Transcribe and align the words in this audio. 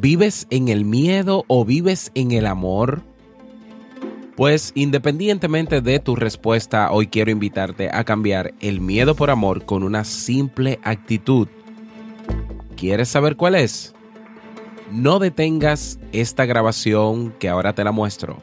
¿Vives 0.00 0.46
en 0.50 0.68
el 0.68 0.84
miedo 0.84 1.44
o 1.46 1.64
vives 1.64 2.10
en 2.14 2.32
el 2.32 2.46
amor? 2.46 3.02
Pues 4.36 4.72
independientemente 4.74 5.82
de 5.82 5.98
tu 5.98 6.16
respuesta, 6.16 6.90
hoy 6.92 7.08
quiero 7.08 7.30
invitarte 7.30 7.90
a 7.92 8.04
cambiar 8.04 8.54
el 8.60 8.80
miedo 8.80 9.14
por 9.14 9.30
amor 9.30 9.66
con 9.66 9.82
una 9.82 10.04
simple 10.04 10.80
actitud. 10.82 11.48
¿Quieres 12.76 13.08
saber 13.08 13.36
cuál 13.36 13.54
es? 13.54 13.94
No 14.90 15.18
detengas 15.18 15.98
esta 16.12 16.46
grabación 16.46 17.34
que 17.38 17.50
ahora 17.50 17.74
te 17.74 17.84
la 17.84 17.92
muestro. 17.92 18.42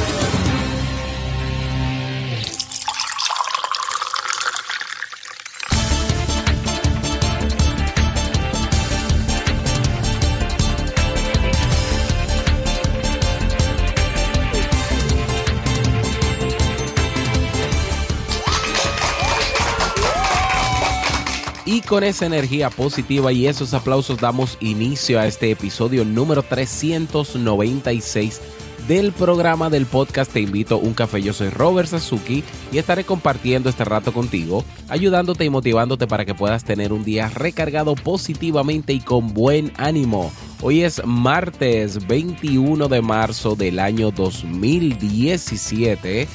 Con 21.91 22.03
esa 22.05 22.25
energía 22.25 22.69
positiva 22.69 23.33
y 23.33 23.47
esos 23.47 23.73
aplausos 23.73 24.17
damos 24.17 24.57
inicio 24.61 25.19
a 25.19 25.27
este 25.27 25.51
episodio 25.51 26.05
número 26.05 26.41
396 26.41 28.39
del 28.87 29.11
programa 29.11 29.69
del 29.69 29.85
podcast 29.85 30.31
Te 30.31 30.39
invito 30.39 30.75
a 30.75 30.77
un 30.77 30.93
café. 30.93 31.21
Yo 31.21 31.33
soy 31.33 31.49
Robert 31.49 31.89
Sasuki 31.89 32.45
y 32.71 32.77
estaré 32.77 33.03
compartiendo 33.03 33.69
este 33.69 33.83
rato 33.83 34.13
contigo, 34.13 34.63
ayudándote 34.87 35.43
y 35.43 35.49
motivándote 35.49 36.07
para 36.07 36.23
que 36.23 36.33
puedas 36.33 36.63
tener 36.63 36.93
un 36.93 37.03
día 37.03 37.27
recargado 37.27 37.95
positivamente 37.95 38.93
y 38.93 39.01
con 39.01 39.33
buen 39.33 39.73
ánimo. 39.75 40.31
Hoy 40.61 40.83
es 40.83 41.05
martes 41.05 42.07
21 42.07 42.87
de 42.87 43.01
marzo 43.01 43.57
del 43.57 43.79
año 43.79 44.11
2017. 44.11 46.25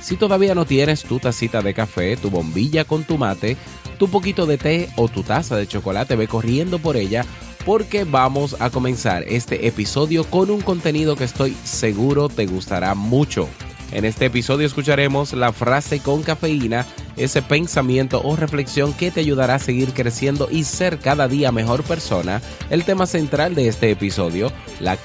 Si 0.00 0.16
todavía 0.16 0.54
no 0.54 0.66
tienes 0.66 1.02
tu 1.02 1.18
tacita 1.18 1.62
de 1.62 1.72
café, 1.72 2.16
tu 2.16 2.28
bombilla 2.28 2.84
con 2.84 3.04
tu 3.04 3.16
mate, 3.16 3.56
tu 3.94 4.08
poquito 4.08 4.46
de 4.46 4.58
té 4.58 4.88
o 4.96 5.08
tu 5.08 5.22
taza 5.22 5.56
de 5.56 5.66
chocolate, 5.66 6.16
ve 6.16 6.28
corriendo 6.28 6.78
por 6.78 6.96
ella 6.96 7.24
porque 7.64 8.04
vamos 8.04 8.56
a 8.60 8.70
comenzar 8.70 9.22
este 9.26 9.66
episodio 9.66 10.24
con 10.24 10.50
un 10.50 10.60
contenido 10.60 11.16
que 11.16 11.24
estoy 11.24 11.56
seguro 11.64 12.28
te 12.28 12.46
gustará 12.46 12.94
mucho. 12.94 13.48
En 13.92 14.04
este 14.04 14.26
episodio 14.26 14.66
escucharemos 14.66 15.32
la 15.34 15.52
frase 15.52 16.00
con 16.00 16.22
cafeína, 16.22 16.84
ese 17.16 17.42
pensamiento 17.42 18.20
o 18.24 18.34
reflexión 18.34 18.92
que 18.92 19.10
te 19.10 19.20
ayudará 19.20 19.54
a 19.54 19.60
seguir 19.60 19.92
creciendo 19.92 20.48
y 20.50 20.64
ser 20.64 20.98
cada 20.98 21.28
día 21.28 21.52
mejor 21.52 21.84
persona. 21.84 22.42
El 22.70 22.84
tema 22.84 23.06
central 23.06 23.54
de 23.54 23.68
este 23.68 23.90
episodio, 23.90 24.50
la, 24.80 24.98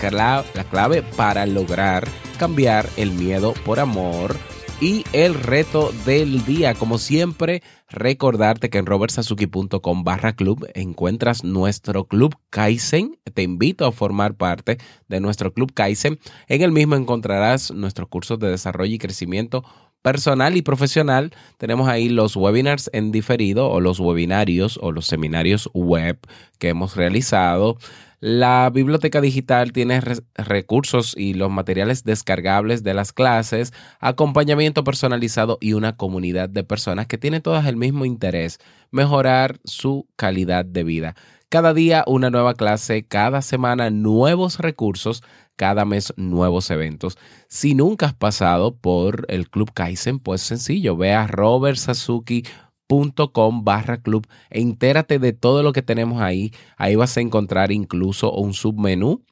la 0.54 0.64
clave 0.64 1.04
para 1.04 1.46
lograr 1.46 2.08
cambiar 2.40 2.90
el 2.98 3.12
miedo 3.12 3.54
por 3.64 3.80
amor 3.80 4.36
y 4.82 5.06
el 5.14 5.36
reto 5.36 5.94
del 6.06 6.46
día. 6.46 6.74
Como 6.74 6.98
siempre, 6.98 7.62
recordarte 7.90 8.70
que 8.70 8.78
en 8.78 8.86
robertsazuki.com 8.86 10.04
barra 10.04 10.34
club 10.34 10.68
encuentras 10.74 11.44
nuestro 11.44 12.06
club 12.06 12.36
Kaizen. 12.50 13.20
Te 13.34 13.44
invito 13.44 13.86
a 13.86 13.92
formar 13.92 14.36
parte 14.36 14.78
de 15.08 15.20
nuestro 15.20 15.54
club 15.54 15.74
Kaizen. 15.74 16.20
En 16.48 16.62
el 16.62 16.72
mismo 16.72 16.96
encontrarás 16.96 17.72
nuestros 17.72 18.10
cursos 18.10 18.40
de 18.40 18.50
desarrollo 18.50 18.94
y 18.94 19.00
crecimiento 19.00 19.64
personal 20.02 20.58
y 20.58 20.62
profesional. 20.62 21.32
Tenemos 21.58 21.88
ahí 21.88 22.10
los 22.10 22.36
webinars 22.36 22.90
en 22.94 23.12
diferido 23.12 23.70
o 23.70 23.82
los 23.82 24.00
webinarios 24.00 24.80
o 24.82 24.92
los 24.92 25.06
seminarios 25.08 25.70
web 25.74 26.20
que 26.58 26.70
hemos 26.70 26.96
realizado. 26.96 27.78
La 28.22 28.70
biblioteca 28.70 29.22
digital 29.22 29.72
tiene 29.72 30.02
re 30.02 30.18
recursos 30.36 31.16
y 31.18 31.36
los 31.36 31.50
materiales 31.50 32.04
descargables 32.04 32.84
de 32.84 32.94
las 32.94 33.14
clases, 33.14 33.72
acompañamiento 34.02 34.84
personalizado 34.84 35.58
y 35.62 35.72
una 35.72 35.96
comunidad 35.96 36.50
de 36.50 36.66
personas 36.66 37.08
que 37.08 37.18
tienen 37.18 37.42
todas 37.42 37.66
el 37.66 37.78
mismo 37.78 38.04
interés, 38.04 38.60
mejorar 38.92 39.60
su 39.64 40.06
calidad 40.18 40.66
de 40.66 40.84
vida. 40.84 41.16
Cada 41.50 41.74
día 41.74 42.04
una 42.06 42.30
nueva 42.30 42.54
clase, 42.54 43.08
cada 43.08 43.42
semana 43.42 43.90
nuevos 43.90 44.60
recursos, 44.60 45.24
cada 45.56 45.84
mes 45.84 46.14
nuevos 46.16 46.70
eventos. 46.70 47.18
Si 47.48 47.74
nunca 47.74 48.06
has 48.06 48.14
pasado 48.14 48.76
por 48.76 49.26
el 49.30 49.50
Club 49.50 49.72
Kaizen, 49.74 50.20
pues 50.20 50.42
sencillo, 50.42 50.96
ve 50.96 51.12
a 51.12 51.26
Robert 51.26 51.78
Sasuki 51.78 52.44
com 53.34 53.64
barra 53.64 54.02
club. 54.02 54.28
E 54.52 54.62
entérate 54.62 55.18
de 55.18 55.34
todo 55.34 55.64
lo 55.64 55.74
que 55.74 55.82
tenemos 55.82 56.22
ahí. 56.22 56.52
Ahí 56.78 56.96
vas 56.96 57.18
a 57.18 57.22
encontrar 57.22 57.72
incluso 57.72 58.32
un 58.32 58.54
submenú 58.54 59.24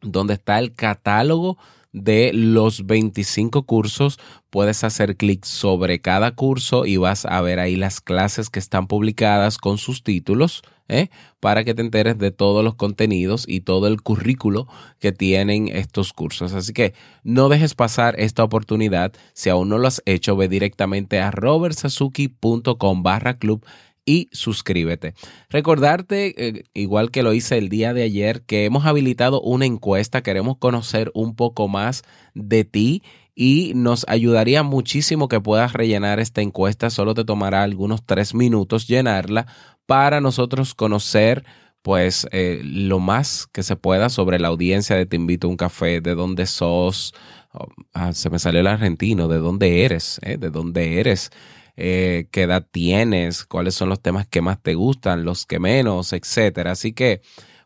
donde 0.00 0.34
está 0.34 0.58
el 0.58 0.72
catálogo 0.74 1.58
de 1.92 2.32
los 2.32 2.86
25 2.86 3.64
cursos. 3.64 4.18
Puedes 4.48 4.82
hacer 4.82 5.16
clic 5.16 5.44
sobre 5.44 6.00
cada 6.00 6.34
curso 6.34 6.86
y 6.86 6.96
vas 6.96 7.26
a 7.26 7.40
ver 7.42 7.58
ahí 7.58 7.76
las 7.76 8.00
clases 8.00 8.48
que 8.48 8.58
están 8.58 8.86
publicadas 8.86 9.58
con 9.58 9.76
sus 9.76 10.02
títulos 10.02 10.62
¿eh? 10.90 11.08
para 11.38 11.64
que 11.64 11.72
te 11.72 11.80
enteres 11.80 12.18
de 12.18 12.32
todos 12.32 12.62
los 12.62 12.74
contenidos 12.74 13.44
y 13.48 13.60
todo 13.60 13.86
el 13.86 14.02
currículo 14.02 14.66
que 14.98 15.12
tienen 15.12 15.68
estos 15.68 16.12
cursos. 16.12 16.52
Así 16.52 16.72
que 16.72 16.92
no 17.22 17.48
dejes 17.48 17.74
pasar 17.74 18.18
esta 18.18 18.44
oportunidad. 18.44 19.12
Si 19.32 19.48
aún 19.48 19.70
no 19.70 19.78
lo 19.78 19.88
has 19.88 20.02
hecho, 20.04 20.36
ve 20.36 20.48
directamente 20.48 21.20
a 21.20 21.30
robertsazuki.com 21.30 23.02
barra 23.02 23.38
club 23.38 23.64
y 24.04 24.28
suscríbete. 24.32 25.14
Recordarte, 25.50 26.48
eh, 26.48 26.64
igual 26.74 27.10
que 27.10 27.22
lo 27.22 27.32
hice 27.32 27.58
el 27.58 27.68
día 27.68 27.94
de 27.94 28.02
ayer, 28.02 28.42
que 28.42 28.64
hemos 28.64 28.84
habilitado 28.86 29.40
una 29.40 29.66
encuesta, 29.66 30.22
queremos 30.22 30.56
conocer 30.58 31.10
un 31.14 31.36
poco 31.36 31.68
más 31.68 32.02
de 32.34 32.64
ti 32.64 33.02
y 33.34 33.72
nos 33.74 34.04
ayudaría 34.08 34.62
muchísimo 34.62 35.28
que 35.28 35.40
puedas 35.40 35.72
rellenar 35.72 36.18
esta 36.18 36.42
encuesta, 36.42 36.90
solo 36.90 37.14
te 37.14 37.24
tomará 37.24 37.62
algunos 37.62 38.04
tres 38.04 38.34
minutos 38.34 38.86
llenarla 38.88 39.46
para 39.90 40.20
nosotros 40.20 40.76
conocer 40.76 41.44
pues 41.82 42.28
eh, 42.30 42.60
lo 42.62 43.00
más 43.00 43.48
que 43.48 43.64
se 43.64 43.74
pueda 43.74 44.08
sobre 44.08 44.38
la 44.38 44.46
audiencia 44.46 44.94
de 44.94 45.04
Te 45.04 45.16
invito 45.16 45.48
a 45.48 45.50
un 45.50 45.56
café, 45.56 46.00
de 46.00 46.14
dónde 46.14 46.46
sos, 46.46 47.12
oh, 47.52 47.66
ah, 47.92 48.12
se 48.12 48.30
me 48.30 48.38
salió 48.38 48.60
el 48.60 48.68
argentino, 48.68 49.26
de 49.26 49.38
dónde 49.38 49.84
eres, 49.84 50.20
eh, 50.22 50.36
de 50.38 50.50
dónde 50.50 51.00
eres 51.00 51.32
eh, 51.76 52.28
qué 52.30 52.42
edad 52.42 52.64
tienes, 52.70 53.44
cuáles 53.44 53.74
son 53.74 53.88
los 53.88 54.00
temas 54.00 54.28
que 54.28 54.42
más 54.42 54.62
te 54.62 54.74
gustan, 54.74 55.24
los 55.24 55.44
que 55.44 55.58
menos, 55.58 56.12
etcétera. 56.12 56.70
Así 56.70 56.92
que 56.92 57.20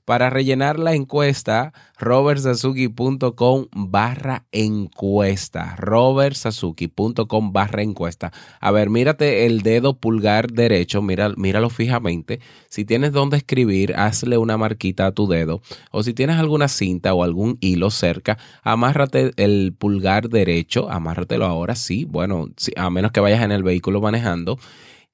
para 0.04 0.28
rellenar 0.30 0.78
la 0.78 0.94
encuesta, 0.94 1.72
robertsazuki.com 1.98 3.66
barra 3.72 4.44
encuesta. 4.52 5.76
robertsazuki.com 5.76 7.52
barra 7.52 7.82
encuesta. 7.82 8.32
A 8.60 8.70
ver, 8.70 8.90
mírate 8.90 9.46
el 9.46 9.62
dedo 9.62 9.94
pulgar 9.94 10.52
derecho, 10.52 11.00
mira, 11.00 11.30
míralo 11.36 11.70
fijamente. 11.70 12.40
Si 12.68 12.84
tienes 12.84 13.12
donde 13.12 13.38
escribir, 13.38 13.94
hazle 13.96 14.36
una 14.36 14.58
marquita 14.58 15.06
a 15.06 15.12
tu 15.12 15.26
dedo. 15.26 15.62
O 15.90 16.02
si 16.02 16.12
tienes 16.12 16.36
alguna 16.36 16.68
cinta 16.68 17.14
o 17.14 17.24
algún 17.24 17.56
hilo 17.60 17.90
cerca, 17.90 18.38
amárrate 18.62 19.32
el 19.36 19.74
pulgar 19.76 20.28
derecho, 20.28 20.90
amárratelo 20.90 21.46
ahora, 21.46 21.76
sí, 21.76 22.04
bueno, 22.04 22.48
a 22.76 22.90
menos 22.90 23.12
que 23.12 23.20
vayas 23.20 23.42
en 23.42 23.52
el 23.52 23.62
vehículo 23.62 24.00
manejando, 24.00 24.58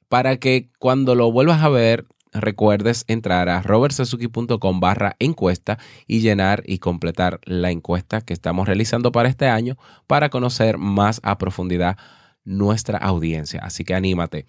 para 0.08 0.38
que 0.38 0.68
cuando 0.78 1.14
lo 1.14 1.30
vuelvas 1.30 1.62
a 1.62 1.68
ver 1.68 2.06
recuerdes 2.32 3.04
entrar 3.08 3.48
a 3.48 3.62
robertsazuki.com 3.62 4.80
barra 4.80 5.16
encuesta 5.18 5.78
y 6.06 6.20
llenar 6.20 6.62
y 6.66 6.78
completar 6.78 7.40
la 7.44 7.70
encuesta 7.70 8.20
que 8.20 8.32
estamos 8.32 8.66
realizando 8.66 9.12
para 9.12 9.28
este 9.28 9.48
año 9.48 9.76
para 10.06 10.28
conocer 10.28 10.78
más 10.78 11.20
a 11.22 11.38
profundidad 11.38 11.96
nuestra 12.44 12.98
audiencia. 12.98 13.60
Así 13.62 13.84
que 13.84 13.94
anímate. 13.94 14.46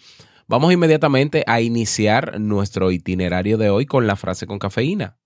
Vamos 0.47 0.73
inmediatamente 0.73 1.43
a 1.47 1.61
iniciar 1.61 2.39
nuestro 2.39 2.91
itinerario 2.91 3.57
de 3.57 3.69
hoy 3.69 3.85
con 3.85 4.07
la 4.07 4.15
frase 4.15 4.47
con 4.47 4.59
cafeína. 4.59 5.17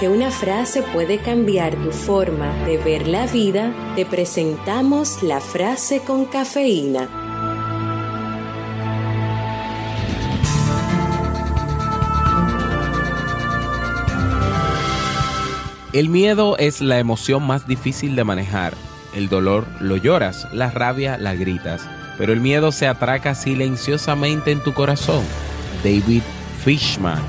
que 0.00 0.08
una 0.08 0.30
frase 0.30 0.82
puede 0.82 1.18
cambiar 1.18 1.76
tu 1.76 1.92
forma 1.92 2.54
de 2.64 2.78
ver 2.78 3.06
la 3.06 3.26
vida, 3.26 3.74
te 3.96 4.06
presentamos 4.06 5.22
la 5.22 5.40
frase 5.40 6.00
con 6.00 6.24
cafeína. 6.24 7.29
El 15.92 16.08
miedo 16.08 16.56
es 16.56 16.80
la 16.80 17.00
emoción 17.00 17.44
más 17.44 17.66
difícil 17.66 18.14
de 18.14 18.22
manejar. 18.22 18.74
El 19.12 19.28
dolor 19.28 19.66
lo 19.80 19.96
lloras, 19.96 20.46
la 20.52 20.70
rabia 20.70 21.18
la 21.18 21.34
gritas, 21.34 21.84
pero 22.16 22.32
el 22.32 22.40
miedo 22.40 22.70
se 22.70 22.86
atraca 22.86 23.34
silenciosamente 23.34 24.52
en 24.52 24.62
tu 24.62 24.72
corazón. 24.72 25.24
David 25.82 26.22
Fishman. 26.62 27.20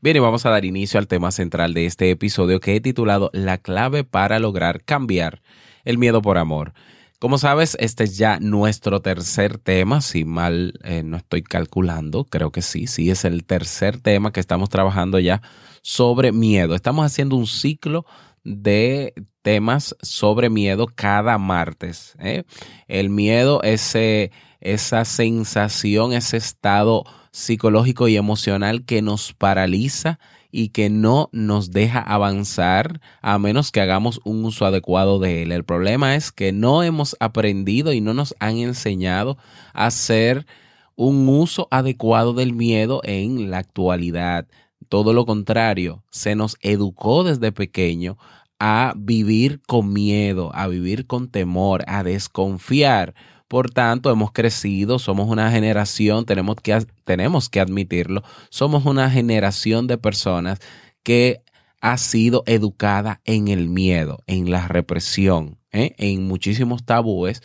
Bien, 0.00 0.16
y 0.16 0.18
vamos 0.18 0.44
a 0.44 0.50
dar 0.50 0.64
inicio 0.64 0.98
al 0.98 1.06
tema 1.06 1.30
central 1.30 1.72
de 1.72 1.86
este 1.86 2.10
episodio 2.10 2.58
que 2.58 2.74
he 2.74 2.80
titulado 2.80 3.30
La 3.32 3.58
clave 3.58 4.02
para 4.02 4.40
lograr 4.40 4.82
cambiar 4.82 5.40
el 5.84 5.98
miedo 5.98 6.20
por 6.20 6.36
amor. 6.36 6.72
Como 7.18 7.38
sabes, 7.38 7.76
este 7.80 8.04
es 8.04 8.18
ya 8.18 8.38
nuestro 8.40 9.00
tercer 9.00 9.58
tema, 9.58 10.00
si 10.00 10.24
mal 10.24 10.74
eh, 10.82 11.02
no 11.02 11.16
estoy 11.16 11.42
calculando, 11.42 12.24
creo 12.24 12.50
que 12.50 12.60
sí, 12.60 12.86
sí 12.86 13.10
es 13.10 13.24
el 13.24 13.44
tercer 13.44 14.00
tema 14.00 14.32
que 14.32 14.40
estamos 14.40 14.68
trabajando 14.68 15.18
ya 15.18 15.40
sobre 15.80 16.32
miedo. 16.32 16.74
Estamos 16.74 17.06
haciendo 17.06 17.36
un 17.36 17.46
ciclo 17.46 18.04
de 18.42 19.14
temas 19.42 19.96
sobre 20.02 20.50
miedo 20.50 20.86
cada 20.94 21.38
martes. 21.38 22.14
¿eh? 22.18 22.44
El 22.88 23.10
miedo, 23.10 23.62
ese, 23.62 24.32
esa 24.60 25.04
sensación, 25.04 26.12
ese 26.12 26.36
estado 26.36 27.04
psicológico 27.30 28.08
y 28.08 28.16
emocional 28.16 28.84
que 28.84 29.02
nos 29.02 29.32
paraliza 29.32 30.18
y 30.56 30.68
que 30.68 30.88
no 30.88 31.30
nos 31.32 31.72
deja 31.72 31.98
avanzar 31.98 33.00
a 33.22 33.40
menos 33.40 33.72
que 33.72 33.80
hagamos 33.80 34.20
un 34.22 34.44
uso 34.44 34.64
adecuado 34.66 35.18
de 35.18 35.42
él. 35.42 35.50
El 35.50 35.64
problema 35.64 36.14
es 36.14 36.30
que 36.30 36.52
no 36.52 36.84
hemos 36.84 37.16
aprendido 37.18 37.92
y 37.92 38.00
no 38.00 38.14
nos 38.14 38.36
han 38.38 38.58
enseñado 38.58 39.36
a 39.72 39.86
hacer 39.86 40.46
un 40.94 41.28
uso 41.28 41.66
adecuado 41.72 42.34
del 42.34 42.52
miedo 42.52 43.00
en 43.02 43.50
la 43.50 43.58
actualidad. 43.58 44.46
Todo 44.88 45.12
lo 45.12 45.26
contrario, 45.26 46.04
se 46.10 46.36
nos 46.36 46.56
educó 46.60 47.24
desde 47.24 47.50
pequeño 47.50 48.16
a 48.60 48.94
vivir 48.96 49.60
con 49.66 49.92
miedo, 49.92 50.52
a 50.54 50.68
vivir 50.68 51.08
con 51.08 51.30
temor, 51.30 51.82
a 51.88 52.04
desconfiar 52.04 53.16
por 53.48 53.70
tanto, 53.70 54.10
hemos 54.10 54.32
crecido, 54.32 54.98
somos 54.98 55.28
una 55.28 55.50
generación, 55.50 56.24
tenemos 56.24 56.56
que, 56.56 56.86
tenemos 57.04 57.48
que 57.48 57.60
admitirlo, 57.60 58.22
somos 58.50 58.86
una 58.86 59.10
generación 59.10 59.86
de 59.86 59.98
personas 59.98 60.60
que 61.02 61.42
ha 61.80 61.98
sido 61.98 62.42
educada 62.46 63.20
en 63.24 63.48
el 63.48 63.68
miedo, 63.68 64.22
en 64.26 64.50
la 64.50 64.66
represión, 64.68 65.58
¿eh? 65.70 65.94
en 65.98 66.26
muchísimos 66.26 66.84
tabúes. 66.84 67.42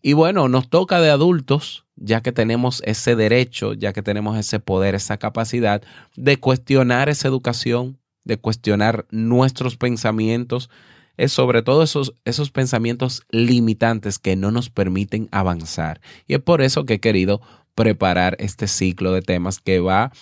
Y 0.00 0.14
bueno, 0.14 0.48
nos 0.48 0.70
toca 0.70 1.00
de 1.00 1.10
adultos, 1.10 1.84
ya 1.96 2.22
que 2.22 2.32
tenemos 2.32 2.82
ese 2.86 3.14
derecho, 3.14 3.74
ya 3.74 3.92
que 3.92 4.02
tenemos 4.02 4.38
ese 4.38 4.60
poder, 4.60 4.94
esa 4.94 5.18
capacidad 5.18 5.82
de 6.16 6.38
cuestionar 6.38 7.08
esa 7.08 7.28
educación, 7.28 7.98
de 8.24 8.38
cuestionar 8.38 9.06
nuestros 9.10 9.76
pensamientos, 9.76 10.70
es 11.16 11.32
sobre 11.32 11.62
todo 11.62 11.82
esos, 11.82 12.14
esos 12.24 12.50
pensamientos 12.50 13.22
limitantes 13.30 14.18
que 14.18 14.36
no 14.36 14.50
nos 14.50 14.70
permiten 14.70 15.28
avanzar. 15.30 16.00
Y 16.26 16.34
es 16.34 16.40
por 16.40 16.62
eso 16.62 16.84
que 16.84 16.94
he 16.94 17.00
querido 17.00 17.40
preparar 17.74 18.36
este 18.38 18.66
ciclo 18.66 19.12
de 19.12 19.22
temas 19.22 19.60
que 19.60 19.80
va, 19.80 20.12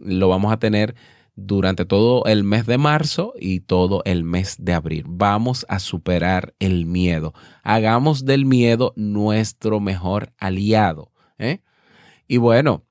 lo 0.00 0.28
vamos 0.28 0.52
a 0.52 0.58
tener 0.58 0.94
durante 1.34 1.84
todo 1.86 2.24
el 2.26 2.44
mes 2.44 2.66
de 2.66 2.76
marzo 2.76 3.32
y 3.38 3.60
todo 3.60 4.02
el 4.04 4.24
mes 4.24 4.56
de 4.58 4.74
abril. 4.74 5.04
Vamos 5.06 5.64
a 5.68 5.78
superar 5.78 6.54
el 6.58 6.84
miedo. 6.86 7.32
Hagamos 7.62 8.24
del 8.24 8.44
miedo 8.44 8.92
nuestro 8.96 9.80
mejor 9.80 10.32
aliado. 10.38 11.10
¿eh? 11.38 11.60
Y 12.28 12.36
bueno, 12.36 12.84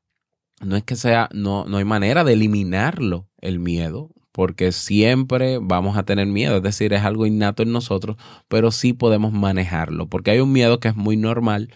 no 0.60 0.76
es 0.76 0.84
que 0.84 0.96
sea, 0.96 1.30
no, 1.34 1.66
no 1.66 1.78
hay 1.78 1.86
manera 1.86 2.24
de 2.24 2.34
eliminarlo, 2.34 3.28
el 3.40 3.60
miedo 3.60 4.10
porque 4.32 4.72
siempre 4.72 5.60
vamos 5.62 5.98
a 5.98 6.04
tener 6.04 6.28
miedo, 6.28 6.58
es 6.58 6.64
decir, 6.64 6.94
es 6.94 7.04
algo 7.04 7.26
innato 7.26 7.64
en 7.64 7.72
nosotros, 7.72 8.18
pero 8.48 8.72
sí 8.72 8.94
podemos 8.94 9.34
manejarlo, 9.34 10.08
porque 10.08 10.32
hay 10.32 10.40
un 10.40 10.52
miedo 10.52 10.80
que 10.80 10.90
es 10.90 10.96
muy 10.96 11.18
normal, 11.18 11.70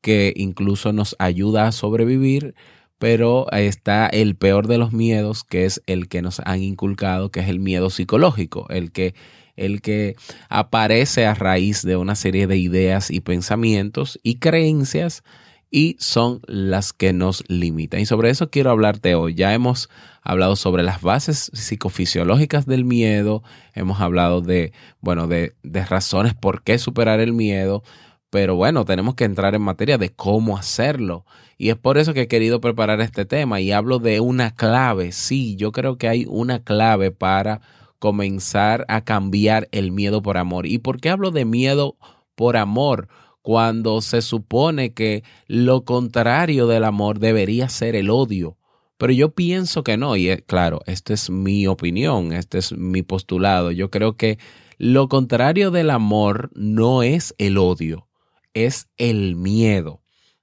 que 0.00 0.32
incluso 0.36 0.92
nos 0.92 1.16
ayuda 1.18 1.66
a 1.66 1.72
sobrevivir, 1.72 2.54
pero 2.98 3.50
está 3.52 4.06
el 4.08 4.36
peor 4.36 4.66
de 4.66 4.78
los 4.78 4.92
miedos, 4.92 5.44
que 5.44 5.64
es 5.64 5.82
el 5.86 6.08
que 6.08 6.22
nos 6.22 6.40
han 6.40 6.62
inculcado, 6.62 7.30
que 7.30 7.40
es 7.40 7.48
el 7.48 7.60
miedo 7.60 7.90
psicológico, 7.90 8.66
el 8.70 8.92
que 8.92 9.14
el 9.56 9.82
que 9.82 10.14
aparece 10.48 11.26
a 11.26 11.34
raíz 11.34 11.82
de 11.82 11.96
una 11.96 12.14
serie 12.14 12.46
de 12.46 12.56
ideas 12.56 13.10
y 13.10 13.20
pensamientos 13.20 14.20
y 14.22 14.36
creencias 14.36 15.24
y 15.70 15.96
son 15.98 16.40
las 16.46 16.92
que 16.92 17.12
nos 17.12 17.44
limitan. 17.48 18.00
Y 18.00 18.06
sobre 18.06 18.30
eso 18.30 18.50
quiero 18.50 18.70
hablarte 18.70 19.14
hoy. 19.14 19.34
Ya 19.34 19.52
hemos 19.52 19.88
hablado 20.22 20.56
sobre 20.56 20.82
las 20.82 21.02
bases 21.02 21.50
psicofisiológicas 21.52 22.66
del 22.66 22.84
miedo, 22.84 23.42
hemos 23.74 24.00
hablado 24.00 24.40
de, 24.40 24.72
bueno, 25.00 25.26
de, 25.26 25.54
de 25.62 25.84
razones 25.84 26.34
por 26.34 26.62
qué 26.62 26.78
superar 26.78 27.20
el 27.20 27.32
miedo, 27.32 27.82
pero 28.30 28.56
bueno, 28.56 28.84
tenemos 28.84 29.14
que 29.14 29.24
entrar 29.24 29.54
en 29.54 29.62
materia 29.62 29.98
de 29.98 30.10
cómo 30.10 30.56
hacerlo. 30.56 31.24
Y 31.56 31.70
es 31.70 31.76
por 31.76 31.98
eso 31.98 32.14
que 32.14 32.22
he 32.22 32.28
querido 32.28 32.60
preparar 32.60 33.00
este 33.00 33.24
tema 33.24 33.60
y 33.60 33.72
hablo 33.72 33.98
de 33.98 34.20
una 34.20 34.54
clave. 34.54 35.12
Sí, 35.12 35.56
yo 35.56 35.72
creo 35.72 35.96
que 35.96 36.08
hay 36.08 36.26
una 36.28 36.62
clave 36.62 37.10
para 37.10 37.60
comenzar 37.98 38.84
a 38.88 39.02
cambiar 39.02 39.68
el 39.72 39.92
miedo 39.92 40.22
por 40.22 40.36
amor. 40.36 40.66
¿Y 40.66 40.78
por 40.78 41.00
qué 41.00 41.10
hablo 41.10 41.30
de 41.30 41.44
miedo 41.44 41.96
por 42.34 42.56
amor? 42.56 43.08
Cuando 43.48 44.02
se 44.02 44.20
supone 44.20 44.92
que 44.92 45.24
lo 45.46 45.86
contrario 45.86 46.66
del 46.66 46.84
amor 46.84 47.18
debería 47.18 47.70
ser 47.70 47.96
el 47.96 48.10
odio. 48.10 48.58
Pero 48.98 49.14
yo 49.14 49.30
pienso 49.30 49.82
que 49.82 49.96
no, 49.96 50.16
y 50.16 50.36
claro, 50.42 50.82
esta 50.84 51.14
es 51.14 51.30
mi 51.30 51.66
opinión, 51.66 52.34
este 52.34 52.58
es 52.58 52.76
mi 52.76 53.00
postulado. 53.00 53.70
Yo 53.70 53.90
creo 53.90 54.18
que 54.18 54.38
lo 54.76 55.08
contrario 55.08 55.70
del 55.70 55.88
amor 55.88 56.50
no 56.54 57.02
es 57.02 57.34
el 57.38 57.56
odio, 57.56 58.06
es 58.52 58.90
el 58.98 59.34
miedo. 59.34 60.02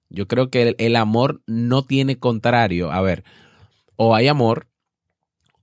Yo 0.09 0.27
creo 0.27 0.49
que 0.49 0.73
el, 0.75 0.95
amor 0.95 1.43
no 1.45 1.83
tiene 1.83 2.17
contrario. 2.17 2.91
A 2.91 3.01
ver, 3.01 3.23
o 3.97 4.15
hay 4.15 4.27
amor 4.29 4.65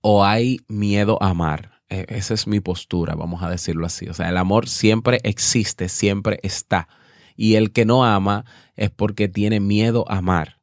o 0.00 0.24
hay 0.24 0.60
miedo 0.68 1.18
a 1.20 1.30
amar. 1.30 1.80
E, 1.88 2.06
esa 2.06 2.34
es 2.34 2.46
mi 2.46 2.60
postura, 2.60 3.16
vamos 3.16 3.42
a 3.42 3.50
decirlo 3.50 3.84
así. 3.84 4.08
O 4.08 4.14
sea, 4.14 4.28
el 4.28 4.36
amor 4.36 4.68
siempre 4.68 5.18
existe, 5.24 5.88
siempre 5.88 6.38
está 6.44 6.87
y 7.36 7.54
el 7.54 7.72
que 7.72 7.84
no 7.84 8.04
ama 8.04 8.44
es 8.76 8.90
porque 8.90 9.28
tiene 9.28 9.60
miedo 9.60 10.04
a 10.08 10.18
amar. 10.18 10.60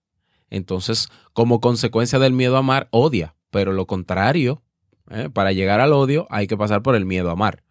Entonces, 0.49 1.09
como 1.33 1.61
consecuencia 1.61 2.19
del 2.19 2.33
miedo 2.33 2.55
a 2.55 2.59
amar, 2.59 2.87
odia, 2.91 3.35
pero 3.51 3.73
lo 3.73 3.87
contrario, 3.87 4.63
¿eh? 5.09 5.29
para 5.31 5.51
llegar 5.51 5.79
al 5.79 5.93
odio 5.93 6.27
hay 6.29 6.47
que 6.47 6.57
pasar 6.57 6.81
por 6.81 6.95
el 6.95 7.05
miedo 7.05 7.29
a 7.29 7.33
amar. 7.33 7.63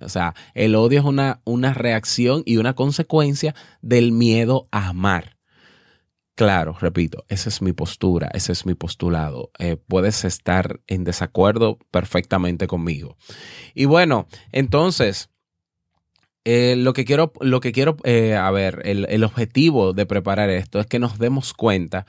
O 0.00 0.08
sea, 0.08 0.34
el 0.54 0.74
odio 0.74 1.00
es 1.00 1.04
una, 1.04 1.40
una 1.44 1.72
reacción 1.72 2.42
y 2.44 2.56
una 2.56 2.74
consecuencia 2.74 3.54
del 3.80 4.12
miedo 4.12 4.68
a 4.72 4.88
amar. 4.88 5.34
Claro, 6.34 6.76
repito, 6.80 7.24
esa 7.28 7.48
es 7.48 7.62
mi 7.62 7.72
postura, 7.72 8.28
ese 8.34 8.50
es 8.50 8.66
mi 8.66 8.74
postulado. 8.74 9.52
Eh, 9.60 9.76
puedes 9.76 10.24
estar 10.24 10.80
en 10.88 11.04
desacuerdo 11.04 11.78
perfectamente 11.92 12.66
conmigo. 12.66 13.16
Y 13.72 13.84
bueno, 13.84 14.26
entonces, 14.50 15.30
eh, 16.44 16.76
lo 16.76 16.92
que 16.92 17.04
quiero, 17.04 17.32
lo 17.40 17.60
que 17.60 17.72
quiero 17.72 17.96
eh, 18.04 18.34
a 18.34 18.50
ver, 18.50 18.82
el, 18.84 19.24
objetivo 19.24 19.94
de 19.94 20.04
preparar 20.04 20.50
esto 20.50 20.78
es 20.78 20.86
que 20.86 20.98
nos 20.98 21.18
demos 21.18 21.54
cuenta 21.54 22.06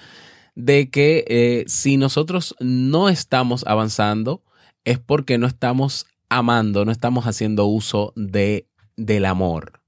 de 0.56 0.90
que 0.90 1.24
eh, 1.28 1.64
si 1.68 1.96
nosotros 1.98 2.56
no 2.60 3.08
estamos 3.08 3.66
avanzando 3.66 4.44
es 4.84 5.00
porque 5.00 5.38
no 5.38 5.48
estamos 5.48 6.06
amando, 6.30 6.84
no 6.84 6.92
estamos 6.92 7.28
haciendo 7.28 7.66
uso 7.66 8.12
de, 8.16 8.68
del 8.98 9.26
amor. 9.26 9.82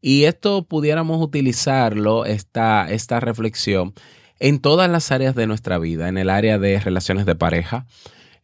Y 0.00 0.24
esto 0.24 0.64
pudiéramos 0.64 1.22
utilizarlo, 1.22 2.24
esta, 2.24 2.90
esta 2.90 3.20
reflexión, 3.20 3.94
en 4.38 4.60
todas 4.60 4.90
las 4.90 5.10
áreas 5.12 5.34
de 5.34 5.46
nuestra 5.46 5.78
vida, 5.78 6.08
en 6.08 6.18
el 6.18 6.30
área 6.30 6.58
de 6.58 6.78
relaciones 6.80 7.26
de 7.26 7.34
pareja, 7.34 7.86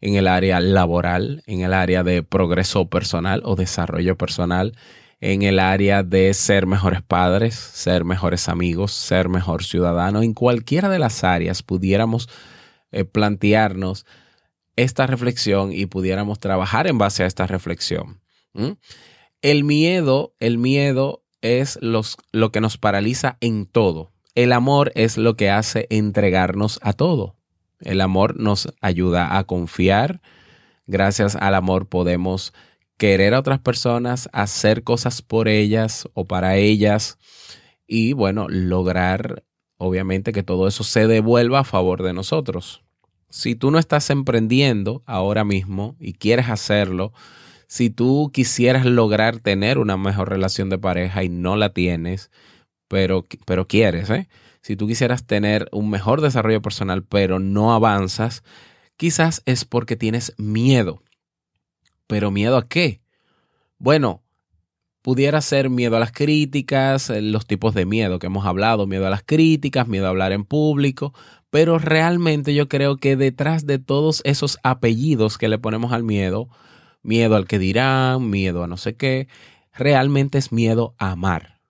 en 0.02 0.16
el 0.16 0.26
área 0.26 0.60
laboral, 0.60 1.42
en 1.46 1.62
el 1.62 1.72
área 1.72 2.02
de 2.02 2.22
progreso 2.22 2.86
personal 2.88 3.40
o 3.44 3.56
desarrollo 3.56 4.18
personal, 4.18 4.76
en 5.20 5.42
el 5.42 5.60
área 5.60 6.02
de 6.02 6.34
ser 6.34 6.66
mejores 6.66 7.00
padres, 7.02 7.54
ser 7.54 8.04
mejores 8.04 8.48
amigos, 8.48 8.92
ser 8.92 9.28
mejor 9.28 9.62
ciudadano. 9.62 10.22
En 10.22 10.34
cualquiera 10.34 10.88
de 10.88 10.98
las 10.98 11.22
áreas 11.22 11.62
pudiéramos 11.62 12.28
eh, 12.90 13.04
plantearnos 13.04 14.04
esta 14.74 15.06
reflexión 15.06 15.72
y 15.72 15.86
pudiéramos 15.86 16.40
trabajar 16.40 16.88
en 16.88 16.98
base 16.98 17.22
a 17.22 17.26
esta 17.26 17.46
reflexión. 17.46 18.20
El 19.40 19.64
miedo, 19.64 20.34
el 20.40 20.58
miedo 20.58 21.22
es 21.42 21.78
lo 21.80 22.50
que 22.50 22.60
nos 22.60 22.76
paraliza 22.76 23.36
en 23.40 23.66
todo. 23.66 24.12
El 24.34 24.52
amor 24.52 24.90
es 24.96 25.16
lo 25.16 25.36
que 25.36 25.50
hace 25.50 25.86
entregarnos 25.90 26.80
a 26.82 26.92
todo. 26.92 27.36
El 27.82 28.00
amor 28.00 28.38
nos 28.38 28.72
ayuda 28.80 29.36
a 29.36 29.44
confiar. 29.44 30.20
Gracias 30.86 31.36
al 31.36 31.54
amor 31.54 31.88
podemos 31.88 32.52
querer 32.96 33.34
a 33.34 33.40
otras 33.40 33.58
personas, 33.58 34.28
hacer 34.32 34.84
cosas 34.84 35.22
por 35.22 35.48
ellas 35.48 36.08
o 36.14 36.24
para 36.24 36.56
ellas 36.56 37.18
y 37.86 38.12
bueno, 38.12 38.46
lograr 38.48 39.44
obviamente 39.76 40.32
que 40.32 40.42
todo 40.42 40.68
eso 40.68 40.84
se 40.84 41.06
devuelva 41.06 41.60
a 41.60 41.64
favor 41.64 42.02
de 42.02 42.12
nosotros. 42.12 42.82
Si 43.28 43.54
tú 43.54 43.70
no 43.70 43.78
estás 43.78 44.10
emprendiendo 44.10 45.02
ahora 45.06 45.44
mismo 45.44 45.96
y 45.98 46.12
quieres 46.12 46.48
hacerlo, 46.48 47.12
si 47.66 47.90
tú 47.90 48.30
quisieras 48.32 48.86
lograr 48.86 49.40
tener 49.40 49.78
una 49.78 49.96
mejor 49.96 50.28
relación 50.28 50.68
de 50.68 50.78
pareja 50.78 51.24
y 51.24 51.28
no 51.28 51.56
la 51.56 51.72
tienes, 51.72 52.30
pero, 52.86 53.24
pero 53.46 53.66
quieres, 53.66 54.10
¿eh? 54.10 54.28
Si 54.62 54.76
tú 54.76 54.86
quisieras 54.86 55.26
tener 55.26 55.68
un 55.72 55.90
mejor 55.90 56.20
desarrollo 56.20 56.62
personal, 56.62 57.02
pero 57.04 57.38
no 57.38 57.74
avanzas, 57.74 58.42
quizás 58.96 59.42
es 59.44 59.64
porque 59.64 59.96
tienes 59.96 60.34
miedo. 60.38 61.02
¿Pero 62.06 62.30
miedo 62.30 62.56
a 62.56 62.68
qué? 62.68 63.00
Bueno, 63.78 64.22
pudiera 65.02 65.40
ser 65.40 65.68
miedo 65.68 65.96
a 65.96 66.00
las 66.00 66.12
críticas, 66.12 67.10
eh, 67.10 67.20
los 67.20 67.46
tipos 67.46 67.74
de 67.74 67.84
miedo 67.84 68.20
que 68.20 68.28
hemos 68.28 68.46
hablado, 68.46 68.86
miedo 68.86 69.06
a 69.06 69.10
las 69.10 69.24
críticas, 69.24 69.88
miedo 69.88 70.06
a 70.06 70.10
hablar 70.10 70.30
en 70.32 70.44
público, 70.44 71.12
pero 71.50 71.78
realmente 71.78 72.54
yo 72.54 72.68
creo 72.68 72.96
que 72.96 73.16
detrás 73.16 73.66
de 73.66 73.78
todos 73.80 74.22
esos 74.24 74.58
apellidos 74.62 75.38
que 75.38 75.48
le 75.48 75.58
ponemos 75.58 75.92
al 75.92 76.04
miedo, 76.04 76.48
miedo 77.02 77.34
al 77.34 77.48
que 77.48 77.58
dirán, 77.58 78.30
miedo 78.30 78.62
a 78.62 78.68
no 78.68 78.76
sé 78.76 78.96
qué, 78.96 79.26
realmente 79.72 80.38
es 80.38 80.52
miedo 80.52 80.94
a 80.98 81.10
amar. 81.10 81.60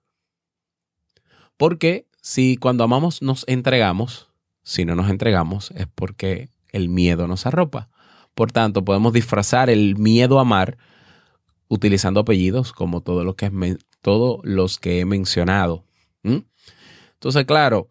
Porque 1.57 2.07
si 2.23 2.55
cuando 2.55 2.85
amamos 2.85 3.21
nos 3.21 3.43
entregamos, 3.47 4.29
si 4.63 4.85
no 4.85 4.95
nos 4.95 5.09
entregamos 5.09 5.71
es 5.71 5.87
porque 5.93 6.49
el 6.71 6.87
miedo 6.87 7.27
nos 7.27 7.45
arropa. 7.45 7.89
Por 8.33 8.51
tanto, 8.51 8.85
podemos 8.85 9.11
disfrazar 9.11 9.69
el 9.69 9.97
miedo 9.97 10.39
a 10.39 10.43
amar 10.43 10.77
utilizando 11.67 12.21
apellidos 12.21 12.71
como 12.71 13.01
todos 13.01 13.25
los 13.25 13.35
que, 13.35 13.51
los 14.43 14.79
que 14.79 15.01
he 15.01 15.05
mencionado. 15.05 15.83
Entonces, 16.23 17.45
claro, 17.45 17.89